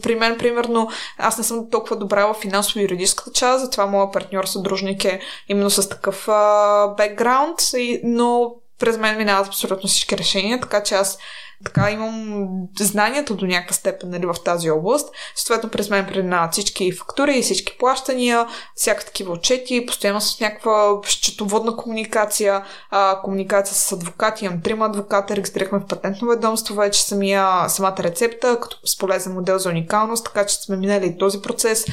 [0.03, 4.45] при мен, примерно, аз не съм толкова добра в финансово юридическата част, затова моят партньор
[4.45, 5.19] съдружник е
[5.49, 6.27] именно с такъв
[6.97, 7.57] бекграунд,
[8.03, 11.17] но през мен минават абсолютно всички решения, така че аз
[11.65, 15.15] така имам знанията до някаква степен нали, в тази област.
[15.35, 21.75] Съответно, през мен преминават всички фактури всички плащания, всяка такива отчети, постоянно с някаква счетоводна
[21.75, 24.45] комуникация, а, комуникация с адвокати.
[24.45, 29.57] Имам трима адвоката, регистрирахме в патентно ведомство вече самия, самата рецепта, като с полезен модел
[29.57, 31.85] за уникалност, така че сме минали и този процес.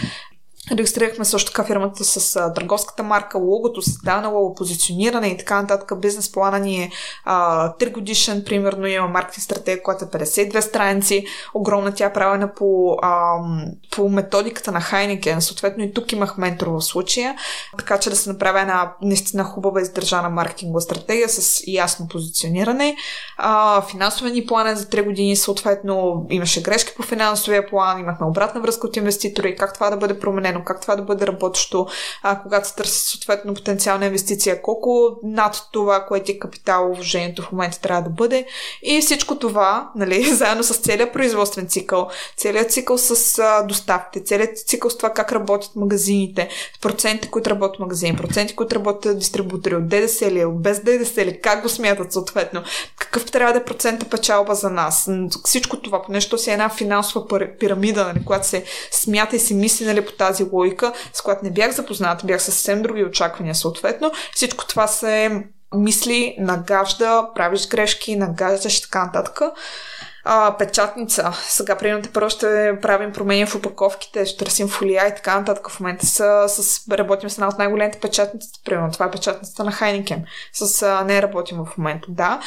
[0.73, 6.01] Регистрирахме също така фирмата с а, търговската марка, логото, създаване лого, позициониране и така нататък.
[6.01, 6.91] Бизнес плана ни е
[7.25, 11.27] а, 3 годишен, примерно има маркетинг стратегия, която е 52 страници.
[11.55, 13.37] Огромна тя е правена по, а,
[13.91, 15.43] по методиката на Хайникен.
[15.43, 17.37] Съответно и тук имах ментор в случая,
[17.79, 22.97] така че да се направи една наистина хубава издържана маркетингова стратегия с ясно позициониране.
[23.37, 28.27] А, финансовия ни план е за 3 години, съответно имаше грешки по финансовия план, имахме
[28.27, 31.87] обратна връзка от инвеститори, как това да бъде променено планирано, как това да бъде работещо,
[32.23, 37.53] а, когато се търси съответно потенциална инвестиция, колко над това, което е капитал вложението в
[37.53, 38.47] момента трябва да бъде.
[38.83, 44.59] И всичко това, нали, заедно с целият производствен цикъл, целият цикъл с а, доставките, целият
[44.59, 46.49] цикъл с това как работят магазините,
[46.81, 51.41] проценти, които работят магазини, проценти, които работят дистрибутори, от ДДС ли, от без ДДС ли,
[51.41, 52.63] как го смятат съответно,
[52.99, 55.11] какъв трябва да е процента печалба за нас.
[55.45, 57.27] Всичко това, нещо си е една финансова
[57.59, 61.51] пирамида, нали, която се смята и се мисли нали, по тази логика, с която не
[61.51, 64.13] бях запозната, бях съвсем други очаквания съответно.
[64.35, 65.45] Всичко това се
[65.75, 69.41] мисли, нагажда, правиш грешки, нагаждаш и така нататък.
[70.25, 71.33] а, печатница.
[71.43, 75.71] Сега, примерно, първо ще правим промени в упаковките, ще търсим фолия и така нататък.
[75.71, 78.49] В момента с, с, работим с една от най-големите печатници.
[78.65, 80.25] Примерно, това е печатницата на Хайникен.
[80.53, 82.41] С а, нея работим в момента, да.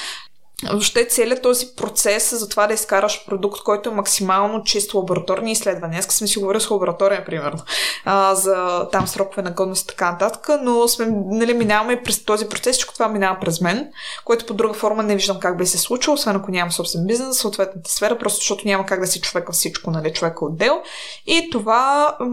[0.71, 6.01] Въобще целият този процес за това да изкараш продукт, който е максимално чист лабораторни изследвания.
[6.01, 7.59] Днес сме си говорили с лаборатория, примерно,
[8.05, 12.49] а, за там срокове на годност и така нататък, но сме, нали, минаваме през този
[12.49, 13.87] процес, всичко това минава през мен,
[14.25, 17.37] което по друга форма не виждам как би се случило, освен ако нямам собствен бизнес,
[17.37, 20.81] съответната сфера, просто защото няма как да си човека всичко, нали, човека отдел.
[21.25, 22.27] И това м-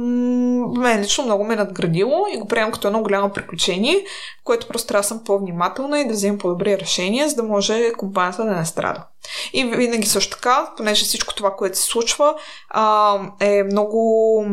[0.78, 4.04] мен лично много ме е надградило и го приемам като едно голямо приключение,
[4.44, 8.44] което просто трябва да съм по-внимателна и да вземам по-добри решения, за да може компанията
[8.44, 9.04] да не страда.
[9.52, 12.34] И винаги също така, понеже всичко това, което се случва,
[12.68, 14.44] а, е много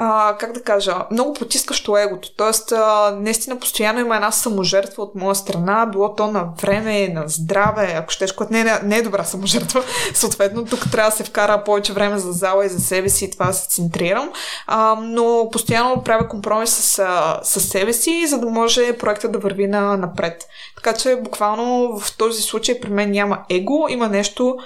[0.00, 2.28] а, как да кажа, много потискащо егото.
[2.36, 7.24] Тоест, а, наистина постоянно има една саможертва от моя страна, било то на време, на
[7.26, 9.82] здраве, ако щеш, което не, е, не е добра саможертва.
[10.14, 13.30] Съответно, тук трябва да се вкара повече време за зала и за себе си и
[13.30, 14.32] това да се центрирам.
[14.66, 17.04] А, но постоянно правя компромис с,
[17.42, 20.44] с себе си, за да може проектът да върви на, напред.
[20.76, 24.58] Така че, буквално в този случай при мен няма его, има нещо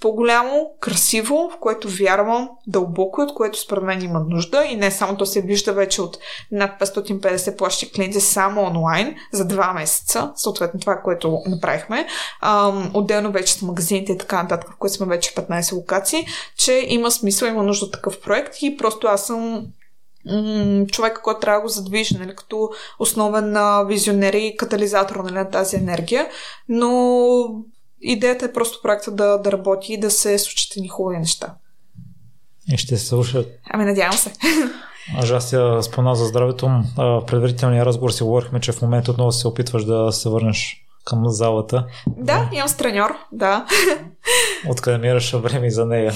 [0.00, 5.16] по-голямо, красиво, в което вярвам дълбоко, от което според мен има нужда и не само
[5.16, 6.18] то се вижда вече от
[6.52, 12.06] над 550 плащи клиенти само онлайн за два месеца, съответно това, което направихме.
[12.42, 16.26] Ам, отделно вече с магазините и така нататък, в които сме вече 15 локации,
[16.56, 19.66] че има смисъл, има нужда от такъв проект и просто аз съм
[20.92, 25.76] човека, който трябва да го задвижи, нали, като основен визионер и катализатор нали, на тази
[25.76, 26.28] енергия.
[26.68, 26.90] Но
[28.00, 31.54] идеята е просто проекта да, да работи и да се случат ни хубави неща.
[32.72, 33.46] И ще се слушат.
[33.70, 34.32] Ами, надявам се.
[35.16, 36.70] Аз аз спомена за здравето.
[36.96, 41.28] В предварителния разговор си говорихме, че в момента отново се опитваш да се върнеш към
[41.28, 41.86] залата.
[42.06, 43.66] Да, имам с треньор, да.
[44.68, 46.12] Откъде мираш време за нея?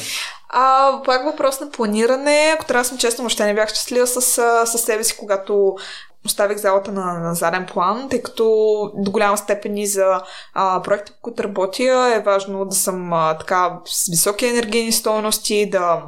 [0.52, 2.54] А, пак въпрос на планиране.
[2.54, 4.20] Ако трябва да съм честна, въобще не бях щастлива с,
[4.66, 5.76] с себе си, когато
[6.26, 8.44] оставих залата на, на заден план, тъй като
[8.94, 10.22] до голяма степен и за
[10.54, 15.70] а, проекта, по които работя, е важно да съм а, така с високи енергийни стоености,
[15.70, 16.02] да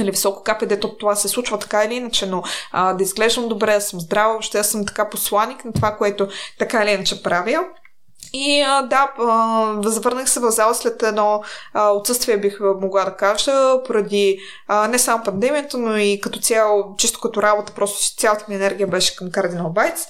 [0.00, 3.74] или високо капе, дето това се случва така или иначе, но а, да изглеждам добре,
[3.74, 6.28] да съм здрава, въобще да съм така посланик на това, което
[6.58, 7.64] така или иначе правя.
[8.36, 9.10] И да,
[9.90, 11.42] завърнах се в зала след едно
[11.74, 14.38] отсъствие, бих могла да кажа, поради
[14.88, 19.16] не само пандемията, но и като цяло, чисто като работа, просто цялата ми енергия беше
[19.16, 20.06] към Cardinal Bites.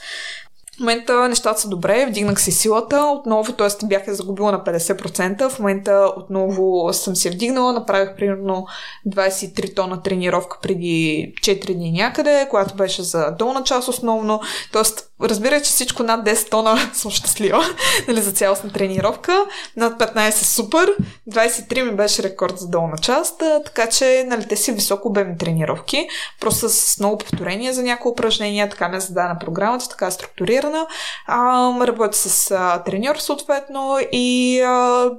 [0.77, 3.01] В момента нещата са добре, вдигнах си силата.
[3.01, 3.87] Отново, т.е.
[3.87, 8.67] бях я загубила на 50%, в момента отново съм се вдигнала, направих примерно
[9.09, 14.41] 23 тона тренировка преди 4 дни някъде, която беше за долна част основно,
[14.73, 14.83] т.е.
[15.23, 17.65] разбира, че всичко над 10 тона съм щастлива
[18.09, 19.45] нали, за цялостна тренировка,
[19.77, 20.95] над 15 супер,
[21.31, 26.09] 23 ми беше рекорд за долна част, така че нали, те си високо обемни тренировки,
[26.41, 30.87] просто с много повторения за някои упражнения, така не задана програмата, така структурира ангажирана.
[31.27, 35.11] А, работя с а, треньор съответно и а,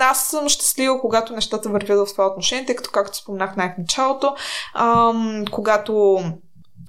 [0.00, 4.34] аз съм щастлива, когато нещата вървят в това отношение, тъй като, както спомнах най-началото,
[4.74, 5.12] а,
[5.50, 6.22] когато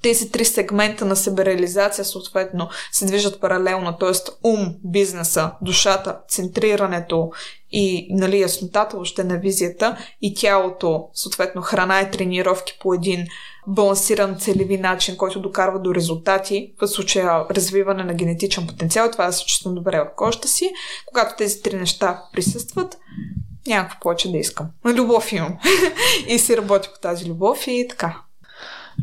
[0.02, 4.12] тези три сегмента на себереализация съответно се движат паралелно, т.е.
[4.44, 7.32] ум, бизнеса, душата, центрирането
[7.72, 13.28] и нали, яснотата въобще на визията и тялото, съответно храна и тренировки по един
[13.68, 19.34] балансиран целеви начин, който докарва до резултати, в случая развиване на генетичен потенциал, това да
[19.34, 20.72] се чувствам добре в кожата си.
[21.06, 22.98] Когато тези три неща присъстват,
[23.68, 24.68] няма какво повече да искам.
[24.86, 25.58] Любов имам.
[26.28, 28.22] и си работя по тази любов и така.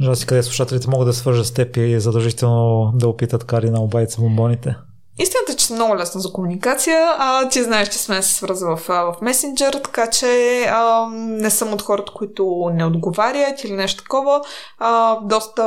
[0.03, 4.21] Жалко къде слушателите могат да свържат с теб и задължително да опитат кари на обайца
[4.21, 4.75] бомбоните.
[5.19, 7.15] Истината съм много лесна за комуникация.
[7.19, 11.73] А, ти знаеш, че сме се свързали в, в месенджер, така че а, не съм
[11.73, 14.41] от хората, които не отговарят или нещо такова.
[14.79, 15.65] А, доста,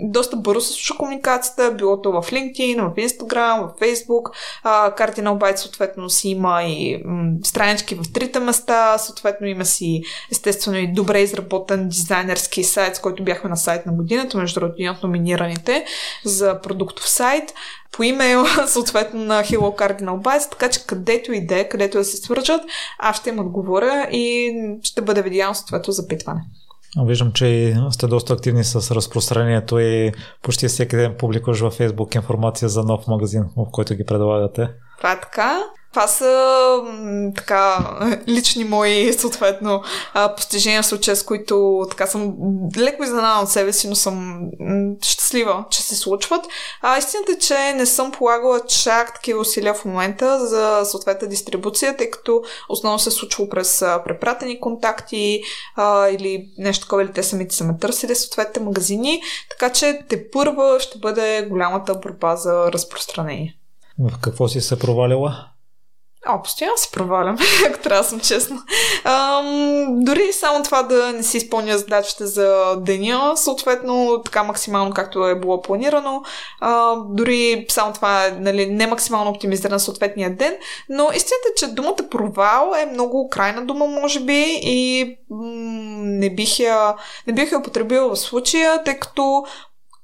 [0.00, 4.30] доста бързо се слуша комуникацията, било то в LinkedIn, в Instagram, в Facebook.
[4.62, 10.02] А, Cardinal Byte съответно си има и м, странички в трите места, съответно има си
[10.32, 15.06] естествено и добре изработен дизайнерски сайт, с който бяхме на сайт на годината, между другото
[15.06, 15.84] номинираните
[16.24, 17.54] за продуктов сайт
[17.96, 22.60] по имейл, съответно на Hello Cardinal Bites, така че където иде, където да се свържат,
[22.98, 26.40] аз ще им отговоря и ще бъде видяно съответно запитване.
[27.04, 32.68] Виждам, че сте доста активни с разпространението и почти всеки ден публикуваш във Facebook информация
[32.68, 34.68] за нов магазин, в който ги предлагате.
[34.98, 35.62] Това е така.
[35.96, 36.82] Това са
[37.36, 37.90] така
[38.28, 39.82] лични мои, съответно,
[40.36, 42.34] постижения в случая, с които така съм
[42.78, 44.40] леко изненадана от себе си, но съм
[45.02, 46.46] щастлива, че се случват.
[46.82, 51.96] А истината е, че не съм полагала чак такива усилия в момента за съответна дистрибуция,
[51.96, 55.42] тъй като основно се е случва през препратени контакти
[55.76, 60.30] а, или нещо такова, или те самите са ме търсили съответните магазини, така че те
[60.30, 63.56] първа ще бъде голямата борба за разпространение.
[63.98, 65.55] В какво си се провалила?
[66.28, 67.36] О, постоянно се провалям,
[67.68, 68.62] ако трябва да съм честна.
[69.04, 75.26] Ам, дори само това да не си изпълня задачите за деня, съответно така максимално както
[75.26, 76.22] е било планирано.
[76.60, 80.56] А, дори само това нали, не максимално оптимизиран съответния ден,
[80.88, 85.46] но истината е, че думата провал е много крайна дума, може би, и м-
[86.02, 86.94] не, бих я,
[87.26, 89.44] не бих я употребила в случая, тъй като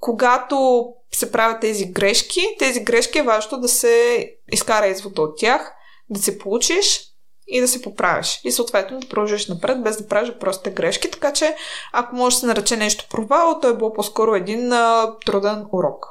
[0.01, 5.73] когато се правят тези грешки, тези грешки е важно да се изкара извода от тях–
[6.13, 7.01] да се получиш
[7.47, 8.41] и да се поправиш.
[8.45, 11.11] И съответно да продължиш напред, без да правиш простите грешки.
[11.11, 11.57] Така че,
[11.93, 16.07] ако може да се нарече нещо провал, то е било по-скоро един а, труден урок.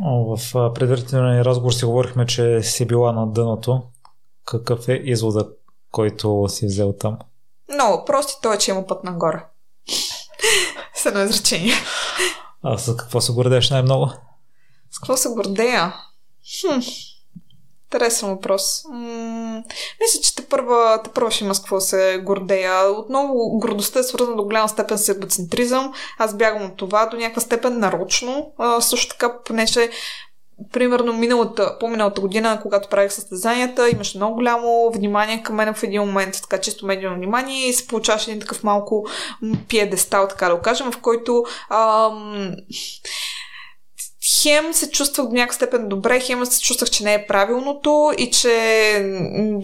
[0.00, 0.38] В
[0.74, 3.82] предварителния разговор си говорихме, че си била на дъното.
[4.44, 5.48] Какъв е извода,
[5.90, 7.18] който си взел там?
[7.74, 9.44] Много прости, той е, че има път нагоре.
[10.94, 11.74] С едно изречение.
[12.62, 14.10] А с какво се гордееш най-много?
[14.90, 15.94] С какво се гордея?
[16.60, 16.80] Хм.
[17.94, 18.84] Интересен въпрос.
[18.92, 19.62] М-
[20.00, 22.90] мисля, че те първа, те първа ще има с какво се гордея.
[22.90, 25.92] Отново, гордостта е свързана до голяма степен с егоцентризъм.
[26.18, 28.52] Аз бягам от това до някаква степен нарочно.
[28.58, 29.90] А, също така, понеже
[30.72, 36.02] примерно миналата, по-миналата година, когато правих състезанията, имаше много голямо внимание към мен в един
[36.02, 39.06] момент, така чисто медийно внимание и се получаваше един такъв малко
[39.68, 42.54] пиедестал, така да го кажем, в който ам,
[44.24, 48.30] хем се чувствах до някаква степен добре, хем се чувствах, че не е правилното и
[48.30, 48.50] че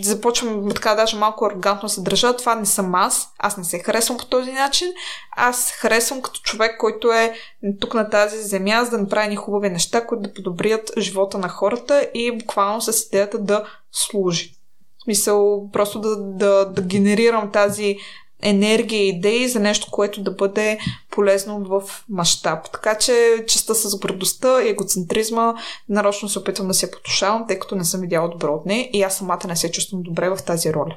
[0.03, 2.37] започвам така даже малко арогантно се държа.
[2.37, 3.29] Това не съм аз.
[3.39, 4.93] Аз не се харесвам по този начин.
[5.37, 7.35] Аз харесвам като човек, който е
[7.81, 11.49] тук на тази земя, за да направи ни хубави неща, които да подобрят живота на
[11.49, 14.55] хората и буквално с идеята да служи.
[14.99, 17.97] В смисъл, просто да, да, да генерирам тази
[18.43, 20.79] енергия идеи за нещо, което да бъде
[21.11, 22.73] полезно в мащаб.
[22.73, 25.55] Така че частта с гордостта и егоцентризма
[25.89, 29.03] нарочно се опитвам да се потушавам, тъй като не съм видяла добро от нея и
[29.03, 30.97] аз самата не се чувствам добре в тази роля.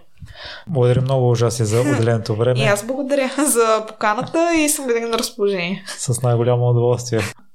[0.68, 2.60] Благодаря много, ужаси, за отделеното време.
[2.60, 5.84] И аз благодаря за поканата и съм винаги на разположение.
[5.88, 7.20] С най-голямо удоволствие.